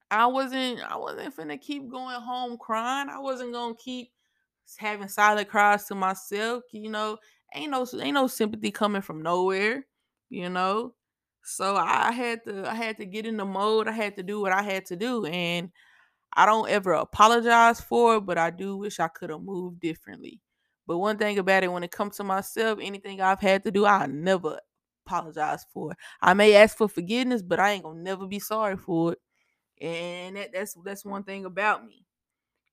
[0.09, 3.09] I wasn't I wasn't finna keep going home crying.
[3.09, 4.11] I wasn't gonna keep
[4.77, 6.63] having silent cries to myself.
[6.71, 7.17] You know,
[7.53, 9.85] ain't no ain't no sympathy coming from nowhere.
[10.29, 10.93] You know,
[11.43, 13.87] so I had to I had to get in the mode.
[13.87, 15.71] I had to do what I had to do, and
[16.35, 20.41] I don't ever apologize for it, but I do wish I could have moved differently.
[20.87, 23.85] But one thing about it, when it comes to myself, anything I've had to do,
[23.85, 24.59] I never
[25.07, 25.95] apologize for.
[26.21, 29.19] I may ask for forgiveness, but I ain't gonna never be sorry for it.
[29.81, 32.05] And that, that's that's one thing about me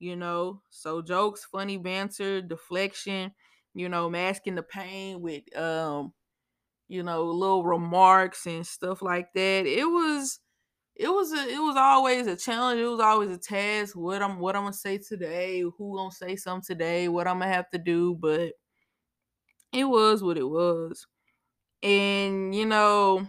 [0.01, 0.61] you know?
[0.70, 3.33] So jokes funny banter deflection
[3.75, 6.12] you know masking the pain with um
[6.88, 9.66] you know little remarks and stuff like that.
[9.66, 10.40] It was
[10.97, 12.81] it was a, it was always a challenge.
[12.81, 13.97] It was always a task.
[13.97, 17.53] What i'm what i'm gonna say today who gonna say something today what i'm gonna
[17.53, 18.53] have to do but
[19.73, 21.07] it was what it was
[21.85, 23.27] and you know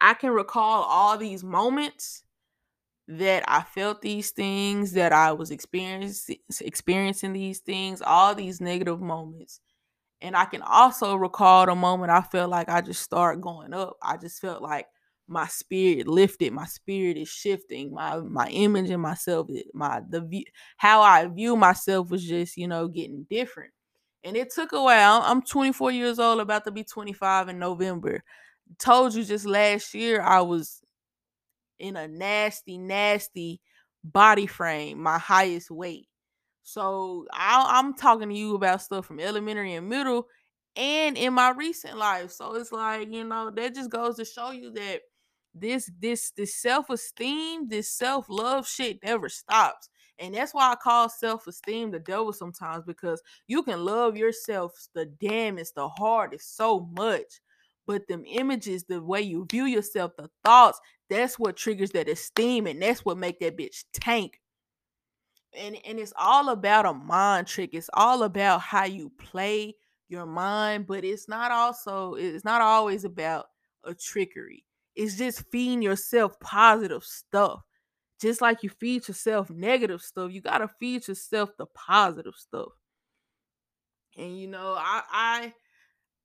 [0.00, 2.22] i can recall all these moments
[3.08, 9.00] that I felt these things, that I was experiencing experiencing these things, all these negative
[9.00, 9.60] moments.
[10.22, 13.96] And I can also recall the moment I felt like I just started going up.
[14.02, 14.86] I just felt like
[15.28, 20.44] my spirit lifted, my spirit is shifting, my my image in myself, my the view
[20.78, 23.72] how I view myself was just, you know, getting different.
[24.28, 25.22] And it took a while.
[25.24, 28.22] I'm 24 years old, about to be 25 in November.
[28.78, 30.82] Told you just last year I was
[31.78, 33.62] in a nasty, nasty
[34.04, 36.08] body frame, my highest weight.
[36.62, 40.26] So I, am talking to you about stuff from elementary and middle
[40.76, 42.30] and in my recent life.
[42.30, 45.00] So it's like, you know, that just goes to show you that
[45.54, 49.88] this this this self-esteem, this self-love shit never stops.
[50.18, 55.06] And that's why I call self-esteem the devil sometimes because you can love yourself the
[55.06, 57.40] damnest, the hardest so much
[57.88, 60.78] but them images the way you view yourself the thoughts
[61.08, 64.38] that's what triggers that esteem and that's what make that bitch tank.
[65.58, 69.74] And and it's all about a mind trick it's all about how you play
[70.08, 73.46] your mind but it's not also it's not always about
[73.84, 74.64] a trickery.
[74.94, 77.62] It's just feeding yourself positive stuff
[78.20, 82.72] just like you feed yourself negative stuff you got to feed yourself the positive stuff
[84.16, 85.52] and you know i i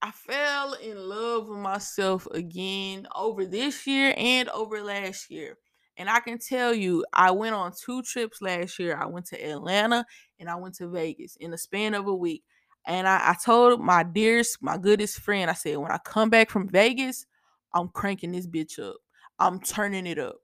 [0.06, 5.58] I fell in love with myself again over this year and over last year.
[5.96, 8.98] And I can tell you, I went on two trips last year.
[8.98, 10.06] I went to Atlanta
[10.40, 12.44] and I went to Vegas in the span of a week.
[12.86, 16.50] And I, I told my dearest, my goodest friend, I said, when I come back
[16.50, 17.26] from Vegas,
[17.74, 18.98] I'm cranking this bitch up.
[19.40, 20.36] I'm turning it up.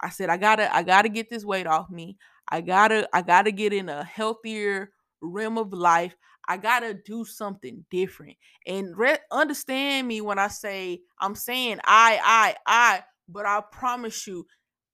[0.00, 2.16] I said, I gotta, I gotta get this weight off me.
[2.48, 6.16] I gotta, I gotta get in a healthier rim of life.
[6.48, 8.36] I gotta do something different.
[8.66, 14.26] And re- understand me when I say I'm saying I, I, I, but I promise
[14.26, 14.46] you,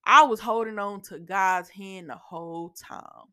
[0.05, 3.29] I was holding on to God's hand the whole time.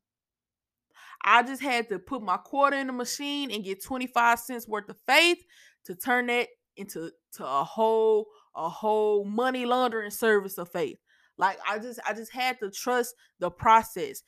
[1.23, 4.89] I just had to put my quarter in the machine and get 25 cents worth
[4.89, 5.39] of faith
[5.86, 10.97] to turn that into to a whole a whole money laundering service of faith.
[11.39, 14.23] Like I just I just had to trust the process.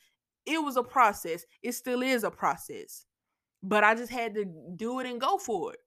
[0.46, 1.44] It was a process.
[1.62, 3.06] It still is a process
[3.62, 4.44] but I just had to
[4.76, 5.80] do it and go for it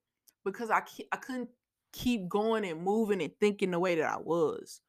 [0.44, 1.50] because I I couldn't
[1.94, 4.82] keep going and moving and thinking the way that I was.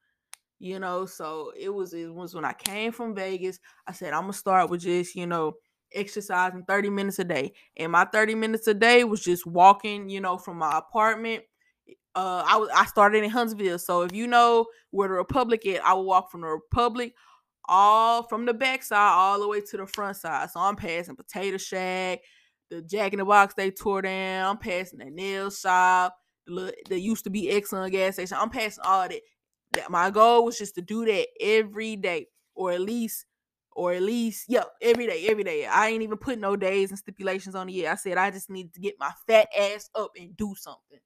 [0.58, 4.22] You know, so it was it was when I came from Vegas, I said I'm
[4.22, 5.54] going to start with just, you know,
[5.92, 7.52] exercising 30 minutes a day.
[7.76, 11.44] And my 30 minutes a day was just walking, you know, from my apartment
[12.16, 15.80] uh, I was I started in Huntsville, so if you know where the Republic is,
[15.84, 17.14] I will walk from the Republic
[17.68, 20.50] all from the back side all the way to the front side.
[20.50, 22.20] So I'm passing Potato Shack,
[22.70, 24.50] the Jack in the Box they tore down.
[24.50, 26.16] I'm passing the nail shop.
[26.46, 28.38] The there used to be Exxon gas station.
[28.40, 29.20] I'm passing all that.
[29.72, 33.26] That my goal was just to do that every day, or at least,
[33.72, 35.66] or at least, yeah, every day, every day.
[35.66, 37.92] I ain't even put no days and stipulations on it yet.
[37.92, 41.00] I said I just need to get my fat ass up and do something.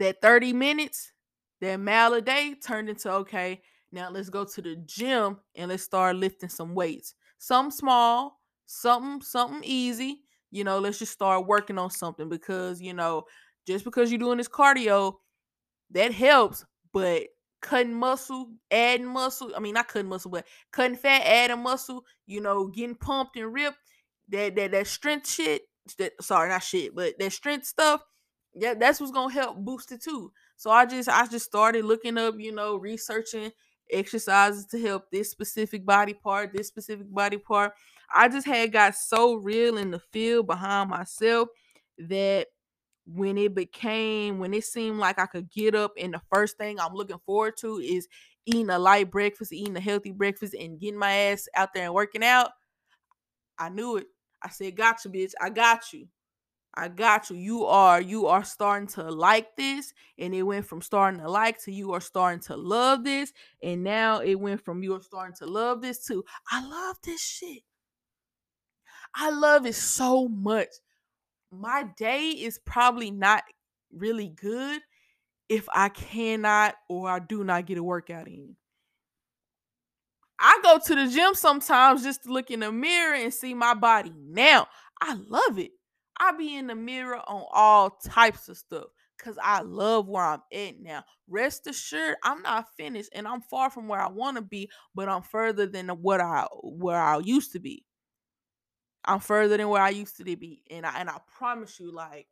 [0.00, 1.12] That 30 minutes,
[1.60, 3.62] that mile a day turned into okay.
[3.92, 7.14] Now let's go to the gym and let's start lifting some weights.
[7.38, 12.94] Some small, something something easy you know let's just start working on something because you
[12.94, 13.24] know
[13.66, 15.14] just because you're doing this cardio
[15.90, 17.24] that helps but
[17.60, 22.40] cutting muscle adding muscle i mean not cutting muscle but cutting fat adding muscle you
[22.40, 23.76] know getting pumped and ripped
[24.28, 25.62] that that that strength shit
[25.98, 28.00] that sorry not shit but that strength stuff
[28.54, 32.18] yeah that's what's gonna help boost it too So I just I just started looking
[32.18, 33.50] up, you know, researching
[33.90, 37.72] exercises to help this specific body part, this specific body part.
[38.14, 41.48] I just had got so real in the field behind myself
[41.98, 42.48] that
[43.06, 46.80] when it became when it seemed like I could get up and the first thing
[46.80, 48.08] I'm looking forward to is
[48.46, 51.94] eating a light breakfast, eating a healthy breakfast, and getting my ass out there and
[51.94, 52.50] working out.
[53.58, 54.06] I knew it.
[54.42, 55.32] I said, Gotcha, bitch.
[55.40, 56.08] I got you.
[56.76, 57.36] I got you.
[57.36, 61.62] You are you are starting to like this, and it went from starting to like
[61.64, 63.32] to you are starting to love this,
[63.62, 67.22] and now it went from you are starting to love this to I love this
[67.22, 67.62] shit.
[69.14, 70.68] I love it so much.
[71.52, 73.44] My day is probably not
[73.92, 74.80] really good
[75.48, 78.56] if I cannot or I do not get a workout in.
[80.40, 83.74] I go to the gym sometimes just to look in the mirror and see my
[83.74, 84.12] body.
[84.16, 84.66] Now,
[85.00, 85.70] I love it.
[86.18, 88.86] I be in the mirror on all types of stuff
[89.18, 91.04] because I love where I'm at now.
[91.28, 95.08] Rest assured, I'm not finished and I'm far from where I want to be, but
[95.08, 97.84] I'm further than what I where I used to be.
[99.04, 100.62] I'm further than where I used to be.
[100.70, 102.26] And I and I promise you, like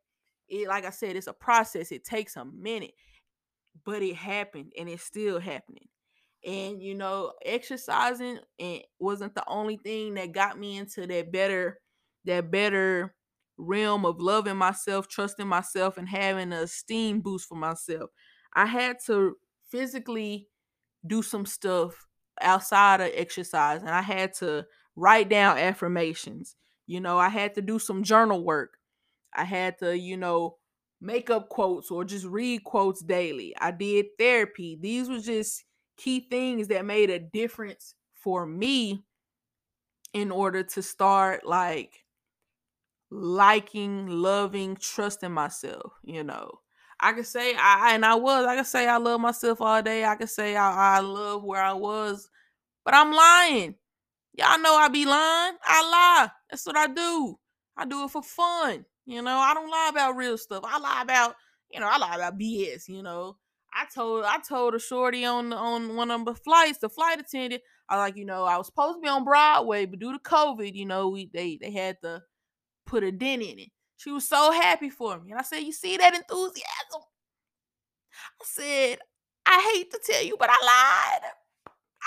[0.48, 1.92] it, like I said, it's a process.
[1.92, 2.94] It takes a minute,
[3.84, 5.88] but it happened and it's still happening.
[6.44, 11.78] And you know, exercising and wasn't the only thing that got me into that better,
[12.24, 13.14] that better
[13.56, 18.10] realm of loving myself, trusting myself, and having a esteem boost for myself.
[18.54, 19.36] I had to
[19.70, 20.48] physically
[21.06, 22.08] do some stuff
[22.40, 26.56] outside of exercise, and I had to write down affirmations.
[26.86, 28.78] You know, I had to do some journal work.
[29.34, 30.58] I had to, you know,
[31.00, 33.54] make up quotes or just read quotes daily.
[33.60, 34.78] I did therapy.
[34.80, 35.64] These were just
[35.96, 39.04] key things that made a difference for me
[40.12, 42.04] in order to start like
[43.12, 46.50] liking, loving, trusting myself, you know.
[46.98, 50.04] I could say I and I was, I could say I love myself all day.
[50.04, 52.28] I could say I, I love where I was,
[52.84, 53.74] but I'm lying.
[54.34, 55.56] Y'all know I be lying.
[55.64, 56.30] I lie.
[56.50, 57.38] That's what I do.
[57.76, 58.86] I do it for fun.
[59.04, 60.64] You know, I don't lie about real stuff.
[60.64, 61.34] I lie about,
[61.70, 63.36] you know, I lie about BS, you know.
[63.74, 67.62] I told I told a shorty on on one of the flights, the flight attendant,
[67.88, 70.74] I like, you know, I was supposed to be on Broadway, but due to COVID,
[70.74, 72.22] you know, we they they had to
[72.92, 73.70] put a dent in it.
[73.96, 75.30] She was so happy for me.
[75.30, 77.00] And I said, You see that enthusiasm?
[78.14, 78.98] I said,
[79.46, 81.30] I hate to tell you, but I lied.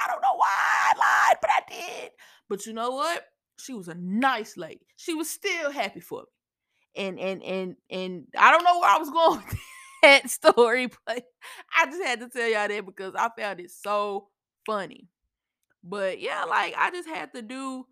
[0.04, 2.12] I don't know why I lied, but I did.
[2.48, 3.24] But you know what?
[3.58, 4.86] She was a nice lady.
[4.96, 7.04] She was still happy for me.
[7.04, 9.60] And and and and I don't know where I was going with
[10.04, 11.24] that story, but
[11.76, 14.28] I just had to tell y'all that because I found it so
[14.68, 15.08] funny.
[15.84, 17.86] But yeah, like I just had to do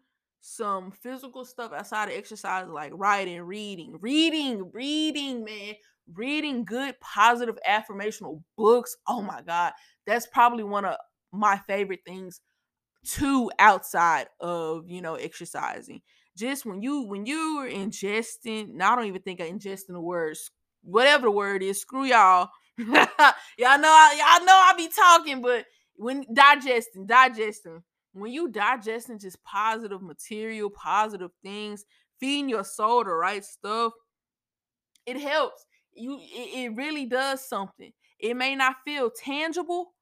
[0.45, 5.75] some physical stuff outside of exercise, like writing, reading, reading, reading, man,
[6.13, 8.97] reading good, positive, affirmational books.
[9.07, 9.71] Oh my God,
[10.05, 10.97] that's probably one of
[11.31, 12.41] my favorite things
[13.05, 16.01] too outside of you know exercising.
[16.37, 20.51] Just when you when you are ingesting i don't even think i ingesting the words
[20.83, 22.49] whatever the word is screw y'all.
[22.77, 29.19] Y'all know I, y'all know i be talking but when digesting digesting when you digesting
[29.19, 31.85] just positive material positive things
[32.19, 33.91] feeding your soul the right stuff
[35.05, 35.65] it helps.
[35.93, 37.91] You it, it really does something.
[38.19, 39.93] It may not feel tangible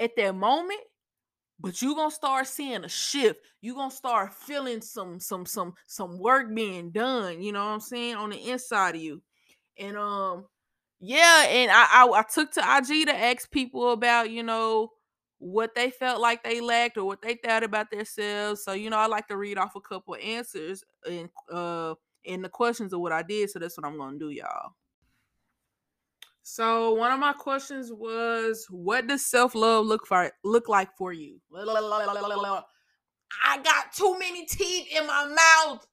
[0.00, 0.80] at that moment
[1.60, 3.40] but you're gonna start seeing a shift.
[3.60, 7.80] You're gonna start feeling some some some some work being done you know what i'm
[7.80, 9.22] saying on the inside of you.
[9.78, 10.46] And um
[11.00, 14.90] yeah and i i, I took to ig to ask people about you know
[15.44, 18.96] what they felt like they lacked or what they thought about themselves so you know
[18.96, 23.12] i like to read off a couple answers and uh in the questions of what
[23.12, 24.72] i did so that's what i'm gonna do y'all
[26.46, 31.10] so one of my questions was, what does self love look for look like for
[31.10, 31.40] you?
[33.42, 35.86] I got too many teeth in my mouth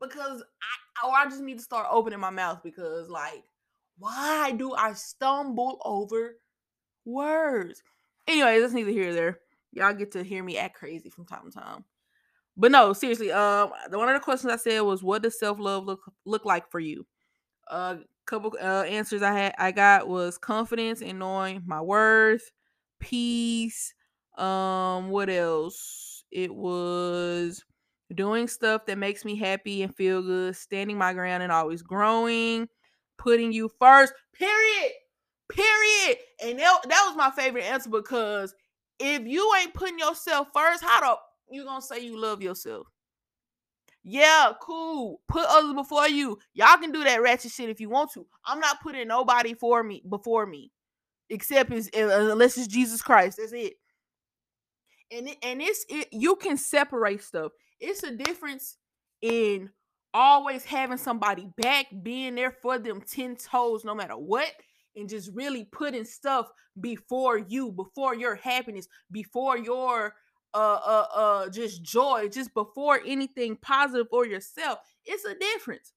[0.00, 3.44] because I or I just need to start opening my mouth because like
[3.96, 6.40] why do I stumble over
[7.04, 7.80] words?
[8.30, 9.38] Anyway, that's neither here nor there.
[9.72, 11.84] Y'all get to hear me act crazy from time to time.
[12.56, 15.84] But no, seriously, um, one of the questions I said was, "What does self love
[15.84, 17.06] look look like for you?"
[17.68, 22.50] Uh, couple uh, answers I had I got was confidence in knowing my worth,
[23.00, 23.94] peace.
[24.38, 26.24] Um, what else?
[26.30, 27.64] It was
[28.14, 32.68] doing stuff that makes me happy and feel good, standing my ground and always growing,
[33.18, 34.12] putting you first.
[34.34, 34.92] Period.
[35.50, 36.18] Period.
[36.44, 38.54] And that, was my favorite answer because
[38.98, 41.16] if you ain't putting yourself first, how the
[41.50, 42.86] you gonna say you love yourself?
[44.02, 45.20] Yeah, cool.
[45.28, 46.38] Put others before you.
[46.54, 48.26] Y'all can do that ratchet shit if you want to.
[48.46, 50.72] I'm not putting nobody for me before me,
[51.28, 53.38] except is uh, unless it's Jesus Christ.
[53.38, 53.74] That's it.
[55.12, 57.52] And it, and it's it, you can separate stuff.
[57.80, 58.76] It's a difference
[59.22, 59.70] in
[60.14, 64.50] always having somebody back, being there for them ten toes, no matter what,
[64.96, 70.14] and just really putting stuff before you, before your happiness, before your
[70.52, 74.78] uh uh uh just joy, just before anything positive for yourself.
[75.04, 75.92] It's a difference.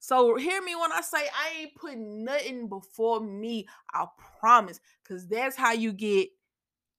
[0.00, 3.68] So hear me when I say I ain't putting nothing before me.
[3.94, 4.06] I
[4.40, 4.80] promise.
[5.06, 6.28] Cause that's how you get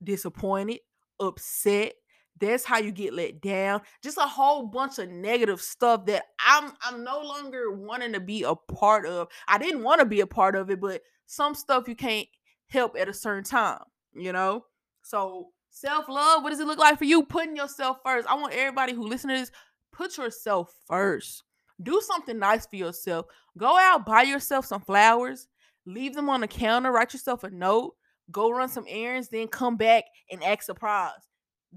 [0.02, 0.80] disappointed,
[1.20, 1.96] upset.
[2.44, 3.82] That's how you get let down.
[4.02, 8.44] Just a whole bunch of negative stuff that I'm I'm no longer wanting to be
[8.44, 9.30] a part of.
[9.48, 12.28] I didn't want to be a part of it, but some stuff you can't
[12.68, 13.80] help at a certain time,
[14.14, 14.66] you know?
[15.04, 17.24] So self love, what does it look like for you?
[17.24, 18.28] Putting yourself first.
[18.28, 19.52] I want everybody who listen to this,
[19.92, 21.44] put yourself first.
[21.82, 23.26] Do something nice for yourself.
[23.58, 25.48] Go out, buy yourself some flowers,
[25.86, 27.96] leave them on the counter, write yourself a note,
[28.32, 31.28] go run some errands, then come back and act surprised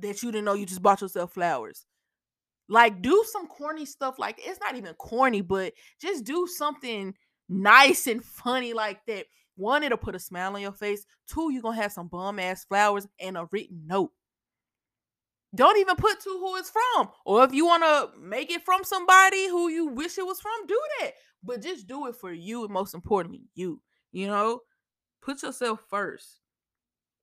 [0.01, 1.87] that you didn't know you just bought yourself flowers.
[2.69, 7.15] Like, do some corny stuff like it's not even corny, but just do something
[7.49, 9.27] nice and funny like that.
[9.57, 11.07] One, it'll put a smile on your face.
[11.33, 14.11] Two, you're gonna have some bum ass flowers and a written note.
[15.55, 17.09] Don't even put to who it's from.
[17.25, 20.67] Or if you want to make it from somebody who you wish it was from,
[20.67, 21.13] do that.
[21.43, 23.81] But just do it for you and most importantly, you.
[24.13, 24.61] You know,
[25.23, 26.41] put yourself first.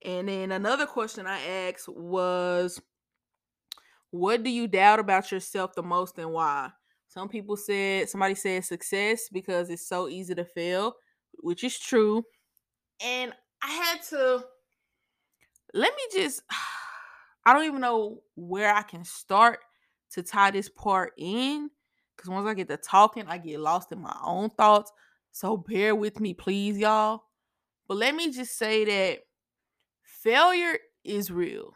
[0.04, 2.82] And then another question I asked was
[4.12, 6.70] what do you doubt about yourself the most and why?
[7.08, 10.94] Some people said somebody said success because it's so easy to fail,
[11.40, 12.24] which is true.
[13.04, 14.46] And I had to
[15.74, 16.42] let me just
[17.46, 19.60] I don't even know where I can start
[20.12, 21.70] to tie this part in
[22.16, 24.92] because once I get to talking, I get lost in my own thoughts.
[25.32, 27.24] So bear with me, please, y'all.
[27.88, 29.20] But let me just say that
[30.24, 31.74] failure is real.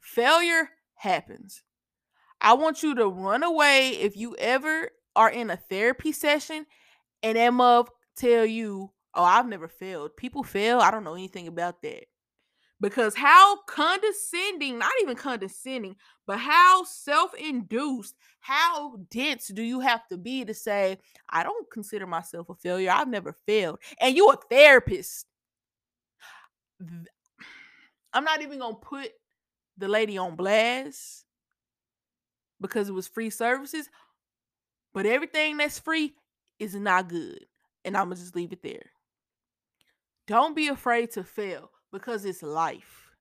[0.00, 1.62] Failure happens.
[2.40, 6.66] I want you to run away if you ever are in a therapy session
[7.22, 10.80] and that mug tell you, "Oh, I've never failed." People fail.
[10.80, 12.04] I don't know anything about that.
[12.80, 20.06] Because how condescending, not even condescending, but how self induced, how dense do you have
[20.08, 20.98] to be to say,
[21.30, 22.90] I don't consider myself a failure.
[22.92, 23.80] I've never failed.
[24.00, 25.26] And you a therapist.
[28.12, 29.10] I'm not even to put
[29.76, 31.24] the lady on blast
[32.60, 33.88] because it was free services,
[34.92, 36.14] but everything that's free
[36.58, 37.44] is not good.
[37.84, 38.90] And I'm to just leave it there.
[40.26, 43.12] Don't be afraid to fail because it's life.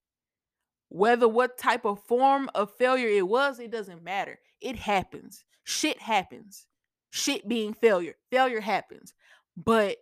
[0.90, 4.40] Whether what type of form of failure it was, it doesn't matter.
[4.62, 5.44] It happens.
[5.64, 6.66] Shit happens.
[7.12, 8.16] Shit being failure.
[8.32, 9.14] Failure happens.
[9.56, 9.98] But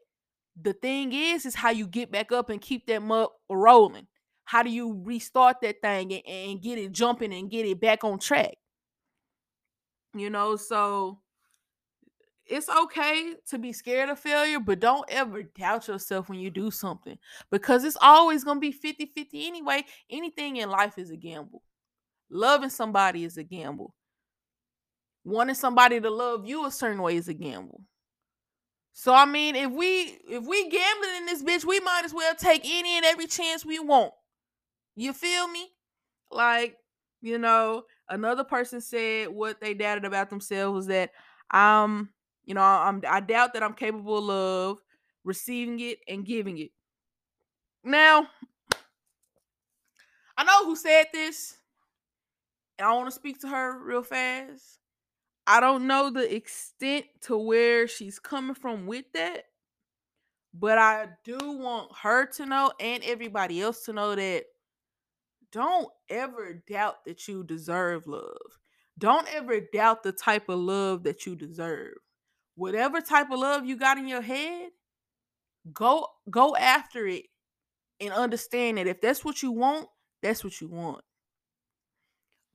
[0.59, 4.07] the thing is, is how you get back up and keep that mug rolling.
[4.45, 8.03] How do you restart that thing and, and get it jumping and get it back
[8.03, 8.55] on track?
[10.13, 11.19] You know, so
[12.45, 16.69] it's okay to be scared of failure, but don't ever doubt yourself when you do
[16.69, 17.17] something
[17.49, 19.83] because it's always going to be 50 50 anyway.
[20.09, 21.63] Anything in life is a gamble.
[22.29, 23.93] Loving somebody is a gamble.
[25.23, 27.81] Wanting somebody to love you a certain way is a gamble.
[28.93, 32.33] So I mean, if we if we gambling in this bitch, we might as well
[32.35, 34.13] take any and every chance we want.
[34.95, 35.69] You feel me?
[36.31, 36.77] Like,
[37.21, 41.11] you know, another person said what they doubted about themselves was that
[41.51, 42.09] I'm,
[42.45, 44.79] you know, I'm I doubt that I'm capable of
[45.23, 46.71] receiving it and giving it.
[47.83, 48.27] Now,
[50.37, 51.57] I know who said this.
[52.77, 54.79] And I want to speak to her real fast.
[55.47, 59.43] I don't know the extent to where she's coming from with that.
[60.53, 64.45] But I do want her to know and everybody else to know that
[65.55, 68.59] don't ever doubt that you deserve love.
[68.97, 71.95] Don't ever doubt the type of love that you deserve
[72.55, 74.69] whatever type of love you got in your head,
[75.71, 77.25] go go after it
[77.99, 79.87] and understand that if that's what you want,
[80.21, 81.01] that's what you want.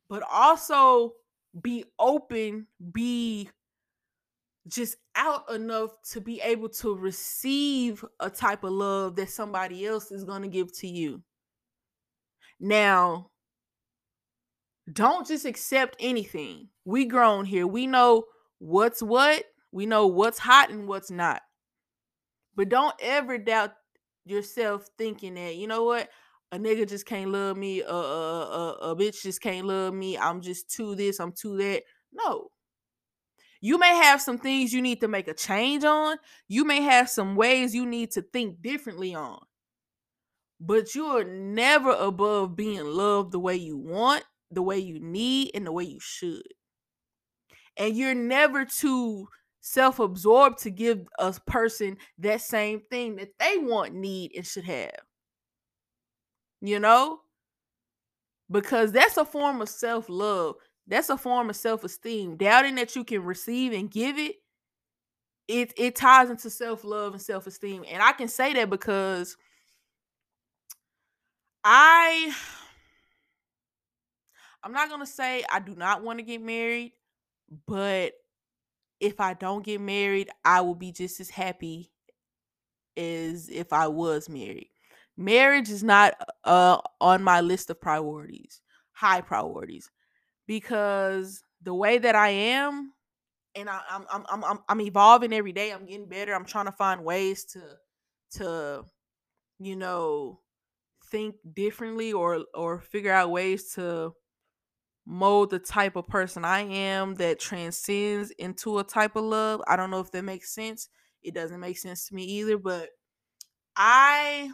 [0.09, 1.15] But also
[1.61, 3.49] be open, be
[4.67, 10.13] just out enough to be able to receive a type of love that somebody else
[10.13, 11.23] is going to give to you.
[12.61, 13.31] Now,
[14.93, 16.69] don't just accept anything.
[16.85, 17.67] We grown here.
[17.67, 18.25] We know
[18.59, 21.43] what's what we know what's hot and what's not.
[22.57, 23.73] But don't ever doubt
[24.25, 26.09] yourself thinking that, you know what?
[26.53, 27.81] A nigga just can't love me.
[27.81, 30.19] A, a, a, a bitch just can't love me.
[30.19, 31.21] I'm just to this.
[31.21, 31.83] I'm to that.
[32.13, 32.49] No.
[33.61, 36.17] You may have some things you need to make a change on.
[36.49, 39.39] You may have some ways you need to think differently on.
[40.61, 45.53] But you are never above being loved the way you want, the way you need,
[45.55, 46.47] and the way you should.
[47.79, 49.27] And you're never too
[49.63, 55.01] self-absorbed to give a person that same thing that they want, need, and should have.
[56.61, 57.21] You know?
[58.51, 60.57] Because that's a form of self-love.
[60.87, 62.37] That's a form of self-esteem.
[62.37, 64.37] Doubting that you can receive and give it,
[65.49, 67.85] it it ties into self-love and self-esteem.
[67.89, 69.37] And I can say that because
[71.65, 72.35] I
[74.63, 76.93] I'm not going to say I do not want to get married,
[77.67, 78.13] but
[79.01, 81.91] if I don't get married, I will be just as happy
[82.97, 84.71] as if I was married.
[85.17, 88.61] Marriage is not uh on my list of priorities,
[88.93, 89.91] high priorities,
[90.47, 92.93] because the way that I am,
[93.55, 95.73] and I, I'm I'm I'm I'm evolving every day.
[95.73, 96.35] I'm getting better.
[96.35, 97.61] I'm trying to find ways to
[98.33, 98.85] to
[99.59, 100.41] you know
[101.11, 104.13] think differently or or figure out ways to
[105.07, 109.61] mold the type of person I am that transcends into a type of love.
[109.67, 110.89] I don't know if that makes sense.
[111.23, 112.91] It doesn't make sense to me either, but
[113.77, 114.51] I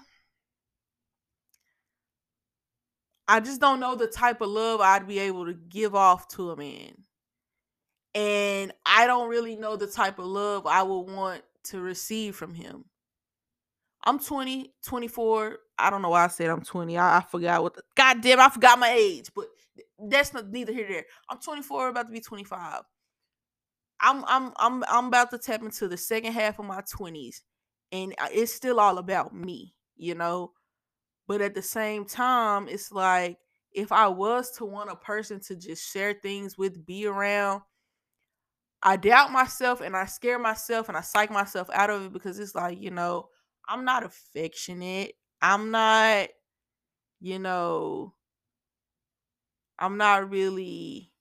[3.29, 6.51] I just don't know the type of love I'd be able to give off to
[6.51, 6.93] a man.
[8.15, 12.55] And I don't really know the type of love I would want to receive from
[12.55, 12.85] him.
[14.05, 15.59] I'm 20, 24.
[15.79, 16.97] I don't know why I said I'm 20.
[16.97, 19.47] I, I forgot what the God damn, I forgot my age, but
[19.99, 21.07] that's not neither here nor there.
[21.31, 22.83] I'm 24, about to be 25.
[24.01, 27.41] I'm I'm I'm I'm about to tap into the second half of my 20s,
[27.93, 30.53] and uh, it's still all about me, you know.
[31.27, 33.39] But at the same time, it's like
[33.73, 37.63] if I was to want a person to just share things with, be around,
[38.83, 42.39] I doubt myself and I scare myself and I psych myself out of it because
[42.39, 43.29] it's like, you know,
[43.69, 45.15] I'm not affectionate.
[45.41, 46.29] I'm not,
[47.21, 48.15] you know,
[49.79, 51.13] I'm not really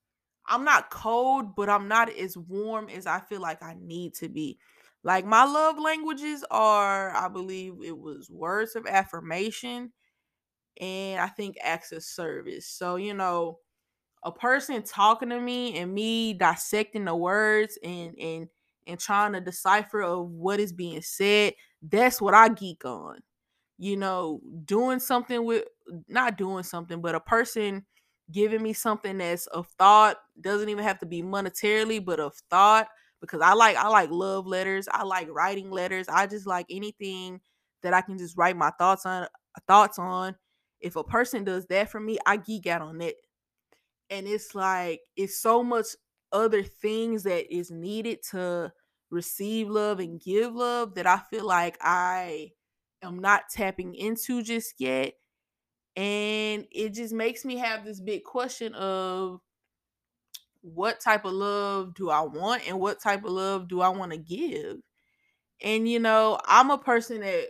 [0.49, 4.30] I'm not cold, but I'm not as warm as I feel like I need to
[4.30, 4.59] be.
[5.03, 9.93] Like my love languages are, I believe it was words of affirmation
[10.82, 12.68] and I think acts of service.
[12.68, 13.59] So, you know,
[14.24, 18.49] a person talking to me and me dissecting the words and and
[18.88, 23.22] and trying to decipher of what is being said, that's what I geek on.
[23.78, 25.66] You know, doing something with
[26.08, 27.86] not doing something, but a person
[28.32, 32.88] giving me something that's of thought doesn't even have to be monetarily but of thought
[33.22, 37.40] because i like i like love letters i like writing letters i just like anything
[37.84, 39.28] that i can just write my thoughts on
[39.68, 40.36] thoughts on.
[40.82, 43.16] If a person does that for me i geek out on it.
[44.10, 45.88] And it's like it's so much
[46.32, 48.72] other things that is needed to
[49.12, 52.52] receive love and give love that i feel like i
[53.06, 55.16] am not tapping into just yet
[55.95, 59.41] and it just makes me have this big question of
[60.62, 64.12] what type of love do I want and what type of love do I want
[64.12, 64.78] to give?
[65.62, 67.49] And you know, I'm a person that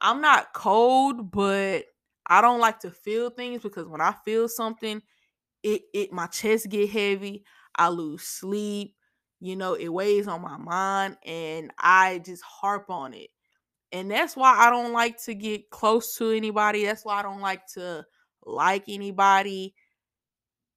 [0.00, 1.86] I'm not cold, but
[2.26, 5.02] I don't like to feel things because when I feel something,
[5.62, 7.44] it it my chest get heavy,
[7.76, 8.96] I lose sleep,
[9.40, 13.30] you know, it weighs on my mind and I just harp on it.
[13.96, 16.84] And that's why I don't like to get close to anybody.
[16.84, 18.04] That's why I don't like to
[18.44, 19.74] like anybody.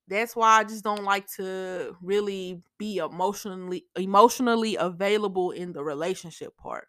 [0.07, 6.55] That's why I just don't like to really be emotionally emotionally available in the relationship
[6.55, 6.87] part.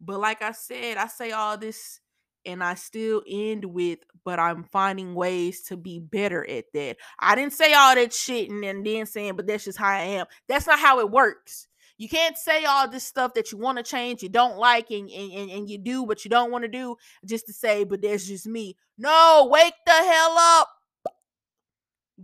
[0.00, 2.00] But like I said, I say all this
[2.46, 6.96] and I still end with, but I'm finding ways to be better at that.
[7.18, 10.24] I didn't say all that shit and then saying, but that's just how I am.
[10.48, 11.68] That's not how it works.
[11.98, 15.10] You can't say all this stuff that you want to change, you don't like, and,
[15.10, 18.26] and, and you do, what you don't want to do just to say, but that's
[18.26, 18.76] just me.
[18.98, 20.68] No, wake the hell up.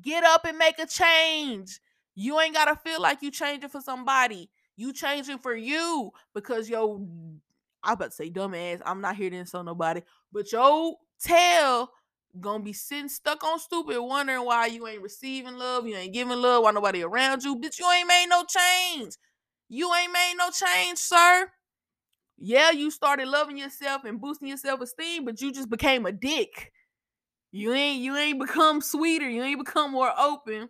[0.00, 1.80] Get up and make a change.
[2.14, 4.50] You ain't got to feel like you changing for somebody.
[4.76, 7.06] You changing for you because yo,
[7.82, 8.80] I about to say dumbass.
[8.84, 10.02] I'm not here to insult nobody,
[10.32, 11.90] but yo, tail
[12.40, 16.40] gonna be sitting stuck on stupid, wondering why you ain't receiving love, you ain't giving
[16.40, 17.56] love, why nobody around you.
[17.56, 19.14] Bitch, you ain't made no change.
[19.74, 21.48] You ain't made no change, sir.
[22.36, 26.70] Yeah, you started loving yourself and boosting your self-esteem, but you just became a dick.
[27.52, 29.30] You ain't you ain't become sweeter.
[29.30, 30.68] You ain't become more open.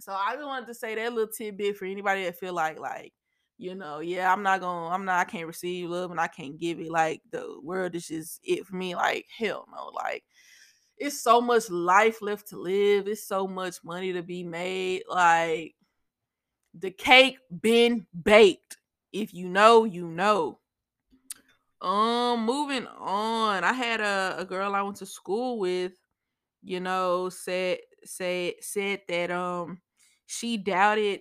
[0.00, 3.12] So I just wanted to say that little tidbit for anybody that feel like like
[3.58, 6.58] you know, yeah, I'm not gonna, I'm not, I can't receive love and I can't
[6.58, 6.90] give it.
[6.90, 8.94] Like the world is just it for me.
[8.94, 9.90] Like hell no.
[9.94, 10.24] Like
[10.96, 13.08] it's so much life left to live.
[13.08, 15.02] It's so much money to be made.
[15.06, 15.74] Like
[16.74, 18.78] the cake been baked.
[19.12, 20.58] If you know, you know.
[21.80, 23.62] Um, moving on.
[23.62, 25.92] I had a, a girl I went to school with,
[26.62, 29.80] you know, said said said that um
[30.26, 31.20] she doubted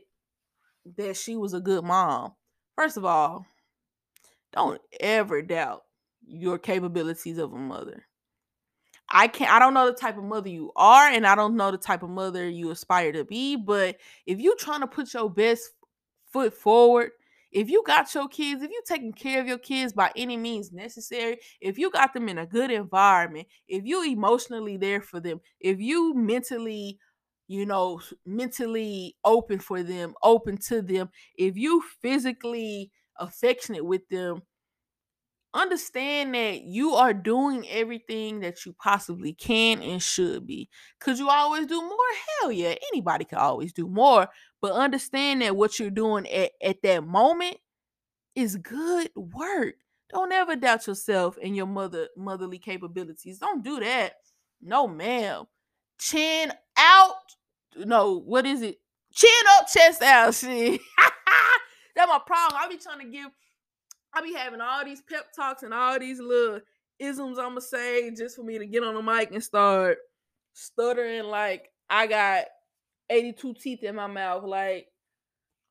[0.98, 2.34] that she was a good mom.
[2.76, 3.46] First of all,
[4.54, 5.84] don't ever doubt
[6.26, 8.06] your capabilities of a mother.
[9.10, 11.72] I can't I don't know the type of mother you are and I don't know
[11.72, 15.30] the type of mother you aspire to be, but if you trying to put your
[15.30, 15.70] best
[16.32, 17.12] foot forward,
[17.52, 20.72] if you got your kids, if you taking care of your kids by any means
[20.72, 25.40] necessary, if you got them in a good environment, if you emotionally there for them,
[25.60, 26.98] if you mentally
[27.48, 32.90] you know, mentally open for them, open to them, if you physically
[33.20, 34.42] affectionate with them,
[35.54, 40.70] understand that you are doing everything that you possibly can and should be.
[41.00, 41.98] Could you always do more?
[42.42, 44.28] Hell yeah, anybody can always do more.
[44.62, 47.58] But understand that what you're doing at, at that moment
[48.36, 49.76] is good work.
[50.10, 53.40] Don't ever doubt yourself and your mother motherly capabilities.
[53.40, 54.14] Don't do that.
[54.62, 55.46] No, ma'am.
[56.00, 57.16] Chin out.
[57.76, 58.80] No, what is it?
[59.14, 60.34] Chin up, chest out.
[60.34, 60.82] Shit.
[61.96, 62.60] That's my problem.
[62.64, 63.30] I be trying to give
[64.14, 66.60] I be having all these pep talks and all these little
[67.00, 69.98] isms I'ma say just for me to get on the mic and start
[70.54, 72.46] stuttering like I got
[73.10, 74.44] 82 teeth in my mouth.
[74.44, 74.88] Like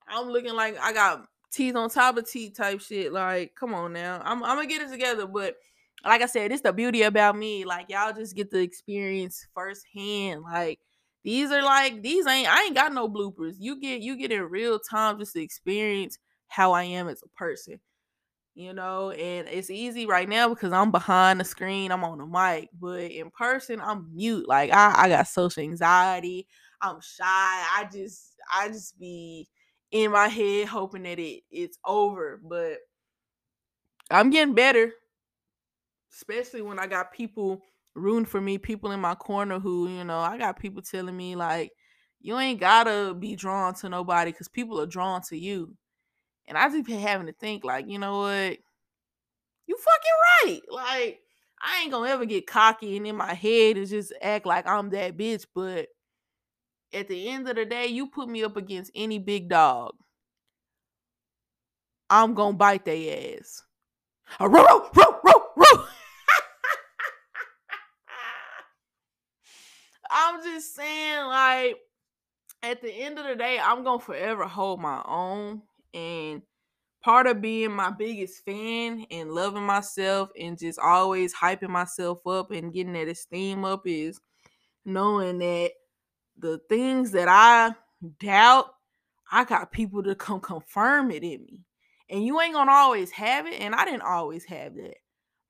[0.08, 3.12] I'm looking like I got teeth on top of teeth type shit.
[3.12, 4.20] Like, come on now.
[4.24, 5.54] I'm, I'm gonna get it together, but
[6.04, 7.64] like I said, it's the beauty about me.
[7.64, 10.42] Like y'all just get the experience firsthand.
[10.42, 10.80] Like
[11.22, 13.54] these are like these ain't I ain't got no bloopers.
[13.58, 16.18] You get you get in real time just to experience
[16.48, 17.80] how I am as a person
[18.54, 22.26] you know, and it's easy right now because I'm behind the screen, I'm on the
[22.26, 24.46] mic, but in person, I'm mute.
[24.48, 26.46] Like I, I got social anxiety,
[26.80, 27.24] I'm shy.
[27.24, 29.48] I just I just be
[29.90, 32.40] in my head hoping that it it's over.
[32.44, 32.78] But
[34.10, 34.92] I'm getting better.
[36.12, 37.62] Especially when I got people
[37.94, 41.36] rooting for me, people in my corner who, you know, I got people telling me
[41.36, 41.72] like,
[42.20, 45.74] you ain't gotta be drawn to nobody because people are drawn to you.
[46.46, 48.58] And I just been having to think, like, you know what?
[49.66, 50.12] You fucking
[50.44, 50.60] right.
[50.70, 51.20] Like,
[51.62, 54.90] I ain't gonna ever get cocky and in my head and just act like I'm
[54.90, 55.46] that bitch.
[55.54, 55.88] But
[56.92, 59.94] at the end of the day, you put me up against any big dog.
[62.10, 63.62] I'm gonna bite their ass.
[70.14, 71.76] I'm just saying, like,
[72.62, 75.62] at the end of the day, I'm gonna forever hold my own
[75.94, 76.42] and
[77.02, 82.50] part of being my biggest fan and loving myself and just always hyping myself up
[82.50, 84.20] and getting that esteem up is
[84.84, 85.72] knowing that
[86.38, 87.74] the things that I
[88.20, 88.74] doubt,
[89.30, 91.64] I got people to come confirm it in me.
[92.10, 94.96] And you ain't gonna always have it, and I didn't always have that.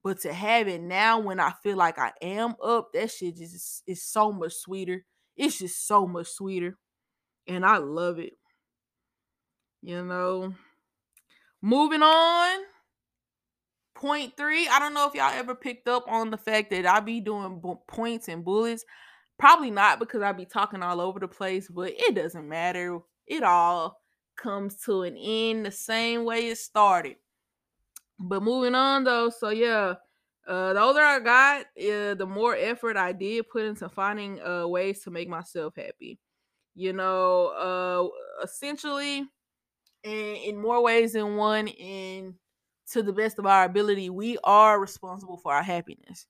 [0.05, 3.83] But to have it now when I feel like I am up, that shit just
[3.87, 5.05] is so much sweeter.
[5.37, 6.79] It's just so much sweeter.
[7.47, 8.35] And I love it.
[9.83, 10.55] You know,
[11.61, 12.61] moving on.
[13.95, 14.67] Point three.
[14.69, 17.61] I don't know if y'all ever picked up on the fact that I be doing
[17.87, 18.85] points and bullets.
[19.39, 23.01] Probably not because I be talking all over the place, but it doesn't matter.
[23.27, 24.01] It all
[24.37, 27.17] comes to an end the same way it started.
[28.19, 29.95] But moving on though, so yeah,
[30.47, 34.67] uh, the older I got, uh, the more effort I did put into finding uh,
[34.67, 36.19] ways to make myself happy.
[36.75, 39.27] You know, uh, essentially,
[40.05, 42.35] in, in more ways than one and
[42.91, 46.27] to the best of our ability we are responsible for our happiness.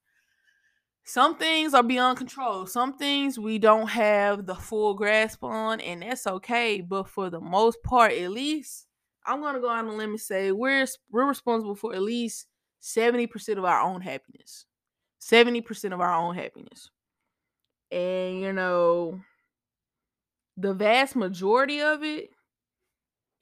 [1.05, 2.66] Some things are beyond control.
[2.66, 7.41] Some things we don't have the full grasp on and that's okay but for the
[7.41, 8.87] most part at least
[9.27, 12.47] i'm going to go on a limb and say we're we're responsible for at least
[12.83, 14.66] 70% of our own happiness.
[15.20, 16.91] 70% of our own happiness.
[17.91, 19.20] And you know
[20.57, 22.31] the vast majority of it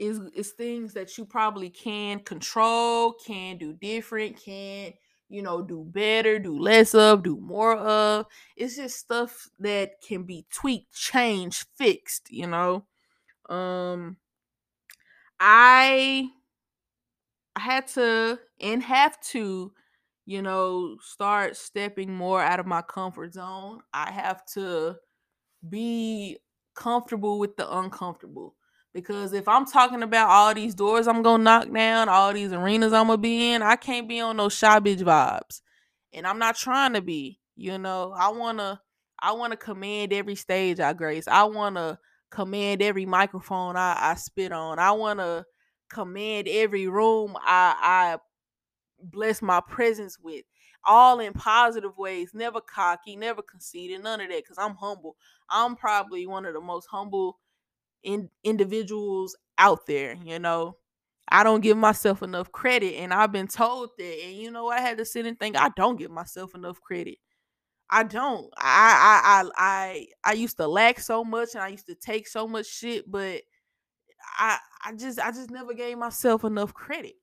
[0.01, 4.93] is is things that you probably can control, can do different, can
[5.29, 8.27] you know do better, do less of, do more of.
[8.57, 12.87] It's just stuff that can be tweaked, changed, fixed, you know.
[13.51, 14.19] Um
[15.41, 16.31] I
[17.57, 19.73] I had to and have to,
[20.27, 23.81] you know, start stepping more out of my comfort zone.
[23.93, 24.97] I have to
[25.69, 26.39] be
[26.75, 28.57] comfortable with the uncomfortable.
[28.93, 32.93] Because if I'm talking about all these doors I'm gonna knock down, all these arenas
[32.93, 35.61] I'm gonna be in, I can't be on those shy bitch vibes.
[36.13, 38.13] And I'm not trying to be, you know.
[38.17, 38.81] I wanna
[39.21, 41.29] I wanna command every stage I grace.
[41.29, 41.99] I wanna
[42.31, 44.79] command every microphone I, I spit on.
[44.79, 45.45] I want to
[45.91, 48.19] command every room I, I
[49.03, 50.45] bless my presence with.
[50.87, 55.17] All in positive ways, never cocky, never conceited, none of that, because I'm humble.
[55.51, 57.39] I'm probably one of the most humble
[58.03, 60.77] in, individuals out there, you know.
[61.33, 64.25] I don't give myself enough credit, and I've been told that.
[64.25, 67.19] And you know, I had to sit and think I don't give myself enough credit.
[67.91, 68.53] I don't.
[68.57, 72.29] I I I I I used to lack so much and I used to take
[72.29, 73.43] so much shit, but
[74.39, 77.15] I I just I just never gave myself enough credit.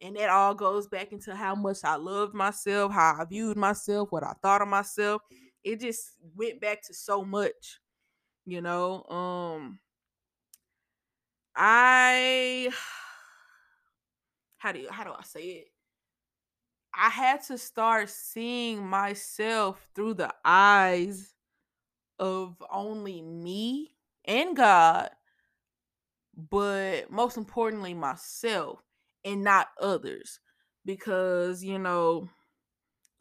[0.00, 4.12] And that all goes back into how much I loved myself, how I viewed myself,
[4.12, 5.22] what I thought of myself.
[5.64, 7.80] It just went back to so much,
[8.46, 9.04] you know.
[9.04, 9.80] Um
[11.60, 12.70] I
[14.58, 15.68] how do you, how do I say it?
[16.94, 21.34] I had to start seeing myself through the eyes
[22.18, 23.94] of only me
[24.24, 25.10] and God,
[26.36, 28.80] but most importantly, myself
[29.24, 30.40] and not others.
[30.84, 32.28] Because, you know,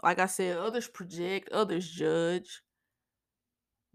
[0.03, 2.61] like I said, others project, others judge.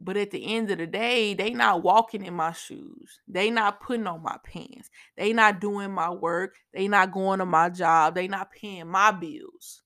[0.04, 3.20] But at the end of the day, they not walking in my shoes.
[3.28, 4.90] They not putting on my pants.
[5.16, 6.56] They not doing my work.
[6.74, 8.16] They not going to my job.
[8.16, 9.82] They not paying my bills.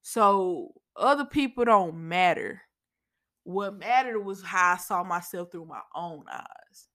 [0.00, 2.62] So other people don't matter.
[3.42, 6.88] What mattered was how I saw myself through my own eyes.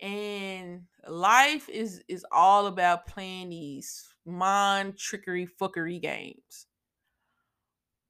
[0.00, 6.67] And life is is all about playing these mind trickery fuckery games.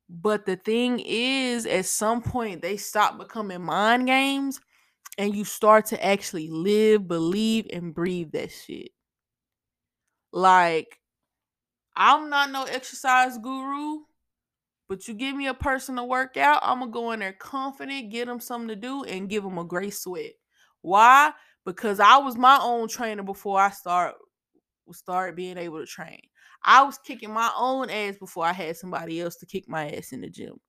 [0.08, 4.60] But the thing is, at some point, they stop becoming mind games
[5.18, 8.90] and you start to actually live, believe, and breathe that shit.
[10.32, 10.98] Like,
[11.94, 14.00] I'm not no exercise guru,
[14.88, 18.10] but you give me a person to work out, I'm gonna go in there confident,
[18.10, 20.32] get them something to do, and give them a great sweat.
[20.80, 21.32] Why?
[21.66, 24.14] Because I was my own trainer before I start
[24.92, 26.20] start being able to train.
[26.62, 30.12] I was kicking my own ass before I had somebody else to kick my ass
[30.12, 30.60] in the gym.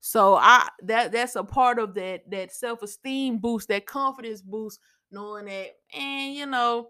[0.00, 5.44] So I that that's a part of that that self-esteem boost, that confidence boost, knowing
[5.46, 6.88] that, and you know,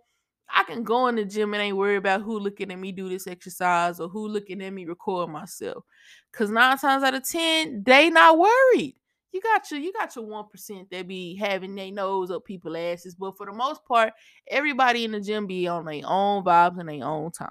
[0.49, 3.09] I can go in the gym and ain't worry about who looking at me do
[3.09, 5.85] this exercise or who looking at me record myself.
[6.33, 8.95] Cause nine times out of ten, they not worried.
[9.33, 12.77] You got your you got your one percent that be having their nose up people
[12.77, 14.13] asses, but for the most part,
[14.49, 17.49] everybody in the gym be on their own vibes and their own time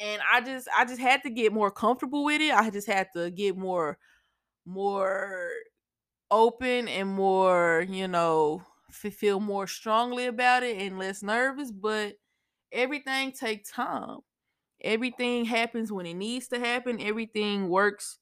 [0.00, 2.52] and I just I just had to get more comfortable with it.
[2.54, 3.98] I just had to get more
[4.66, 5.50] more
[6.30, 12.14] open and more, you know, feel more strongly about it and less nervous, but
[12.72, 14.20] everything takes time.
[14.82, 17.00] Everything happens when it needs to happen.
[17.00, 18.18] Everything works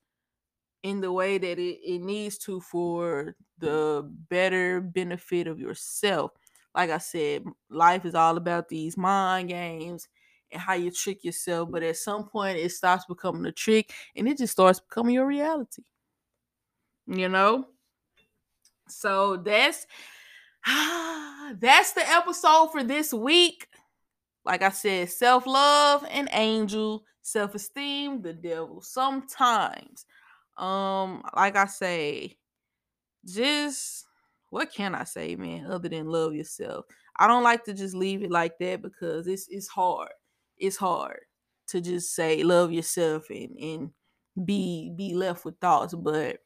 [0.83, 6.33] in the way that it, it needs to for the better benefit of yourself.
[6.75, 10.09] Like I said, life is all about these mind games
[10.53, 11.71] and how you trick yourself.
[11.71, 15.27] But at some point, it stops becoming a trick and it just starts becoming your
[15.27, 15.83] reality.
[17.07, 17.67] You know?
[18.89, 19.87] So that's
[20.67, 23.69] that's the episode for this week.
[24.45, 28.81] Like I said, self-love and angel, self-esteem, the devil.
[28.81, 30.07] Sometimes.
[30.57, 32.37] Um, like I say,
[33.25, 34.07] just
[34.51, 36.87] what can I say, man, other than love yourself?
[37.17, 40.11] I don't like to just leave it like that because it's it's hard
[40.59, 41.21] it's hard
[41.69, 43.91] to just say love yourself and and
[44.45, 46.39] be be left with thoughts but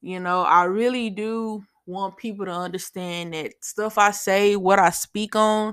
[0.00, 4.90] you know i really do want people to understand that stuff i say what i
[4.90, 5.72] speak on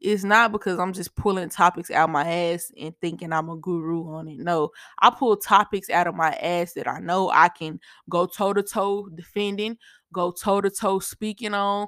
[0.00, 4.08] is not because i'm just pulling topics out my ass and thinking i'm a guru
[4.10, 4.38] on it.
[4.38, 8.52] No i pull topics out of my ass that i know i can go toe
[8.52, 9.76] to toe defending
[10.12, 11.86] go toe to toe speaking on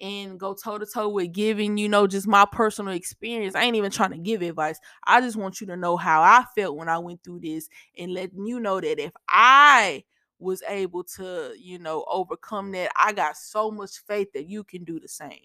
[0.00, 3.54] and go toe to toe with giving, you know, just my personal experience.
[3.54, 4.78] I ain't even trying to give advice.
[5.06, 8.14] I just want you to know how I felt when I went through this and
[8.14, 10.04] letting you know that if I
[10.38, 14.84] was able to, you know, overcome that, I got so much faith that you can
[14.84, 15.40] do the same.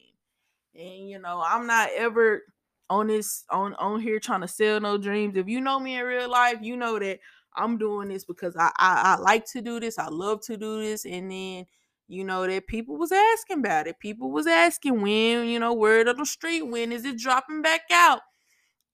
[0.75, 2.43] And you know, I'm not ever
[2.89, 5.37] on this on on here trying to sell no dreams.
[5.37, 7.19] If you know me in real life, you know that
[7.55, 9.99] I'm doing this because I I, I like to do this.
[9.99, 11.65] I love to do this, and then
[12.07, 13.99] you know that people was asking about it.
[13.99, 17.81] People was asking when you know word of the street when is it dropping back
[17.91, 18.21] out?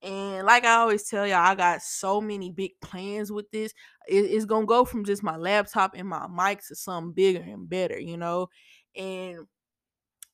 [0.02, 3.74] And like i always tell y'all i got so many big plans with this.
[4.08, 7.70] It, it's gonna go from just my laptop and my mic to something bigger and
[7.70, 8.48] better you know?
[8.96, 9.46] And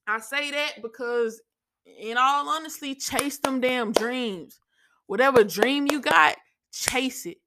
[0.07, 1.41] i say that because
[1.85, 4.59] in all honesty chase them damn dreams.
[5.07, 6.35] Whatever dream you got
[6.71, 7.37] chase it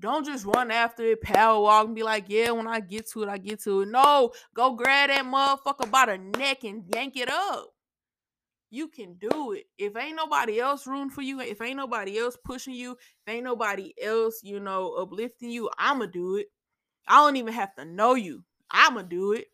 [0.00, 3.22] Don't just run after it, power walk, and be like, yeah, when I get to
[3.22, 3.88] it, I get to it.
[3.88, 7.68] No, go grab that motherfucker by the neck and yank it up.
[8.70, 9.66] You can do it.
[9.76, 13.44] If ain't nobody else rooting for you, if ain't nobody else pushing you, if ain't
[13.44, 16.46] nobody else, you know, uplifting you, I'ma do it.
[17.06, 18.44] I don't even have to know you.
[18.70, 19.48] I'ma do it.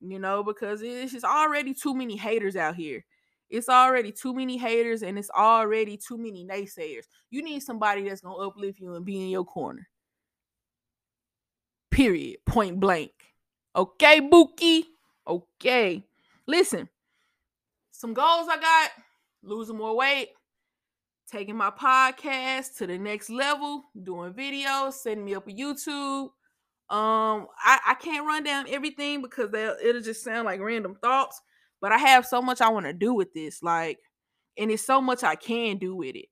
[0.00, 3.04] You know, because it's just already too many haters out here.
[3.48, 7.04] It's already too many haters and it's already too many naysayers.
[7.30, 9.88] You need somebody that's gonna uplift you and be in your corner.
[11.90, 12.38] Period.
[12.44, 13.12] Point blank.
[13.74, 14.86] Okay, Bookie.
[15.26, 16.04] Okay.
[16.46, 16.88] Listen,
[17.90, 18.90] some goals I got
[19.42, 20.28] losing more weight,
[21.30, 26.30] taking my podcast to the next level, doing videos, setting me up a YouTube.
[26.88, 31.40] Um, I, I can't run down everything because it'll just sound like random thoughts,
[31.80, 33.62] but I have so much I want to do with this.
[33.62, 33.98] Like,
[34.58, 36.26] and it's so much I can do with it.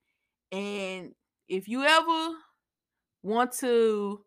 [0.53, 1.13] And
[1.49, 2.37] if you ever
[3.23, 4.21] want to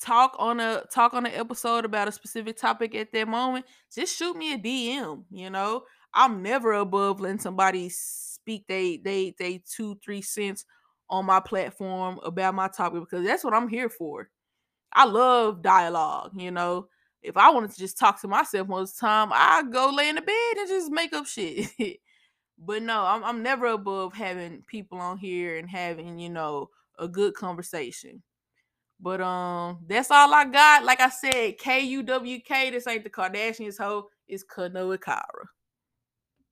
[0.00, 4.16] talk on a talk on an episode about a specific topic at that moment, just
[4.16, 5.82] shoot me a DM, you know.
[6.14, 10.64] I'm never above letting somebody speak they they they two three cents
[11.10, 14.30] on my platform about my topic because that's what I'm here for.
[14.92, 16.88] I love dialogue, you know.
[17.22, 20.08] If I wanted to just talk to myself most of the time, I go lay
[20.08, 21.68] in the bed and just make up shit.
[22.58, 27.08] but no, I'm I'm never above having people on here and having, you know, a
[27.08, 28.22] good conversation.
[29.00, 30.84] But um, that's all I got.
[30.84, 32.70] Like I said, K U W K.
[32.70, 34.08] This ain't the Kardashians hoe.
[34.26, 35.48] It's Kanoa Kara.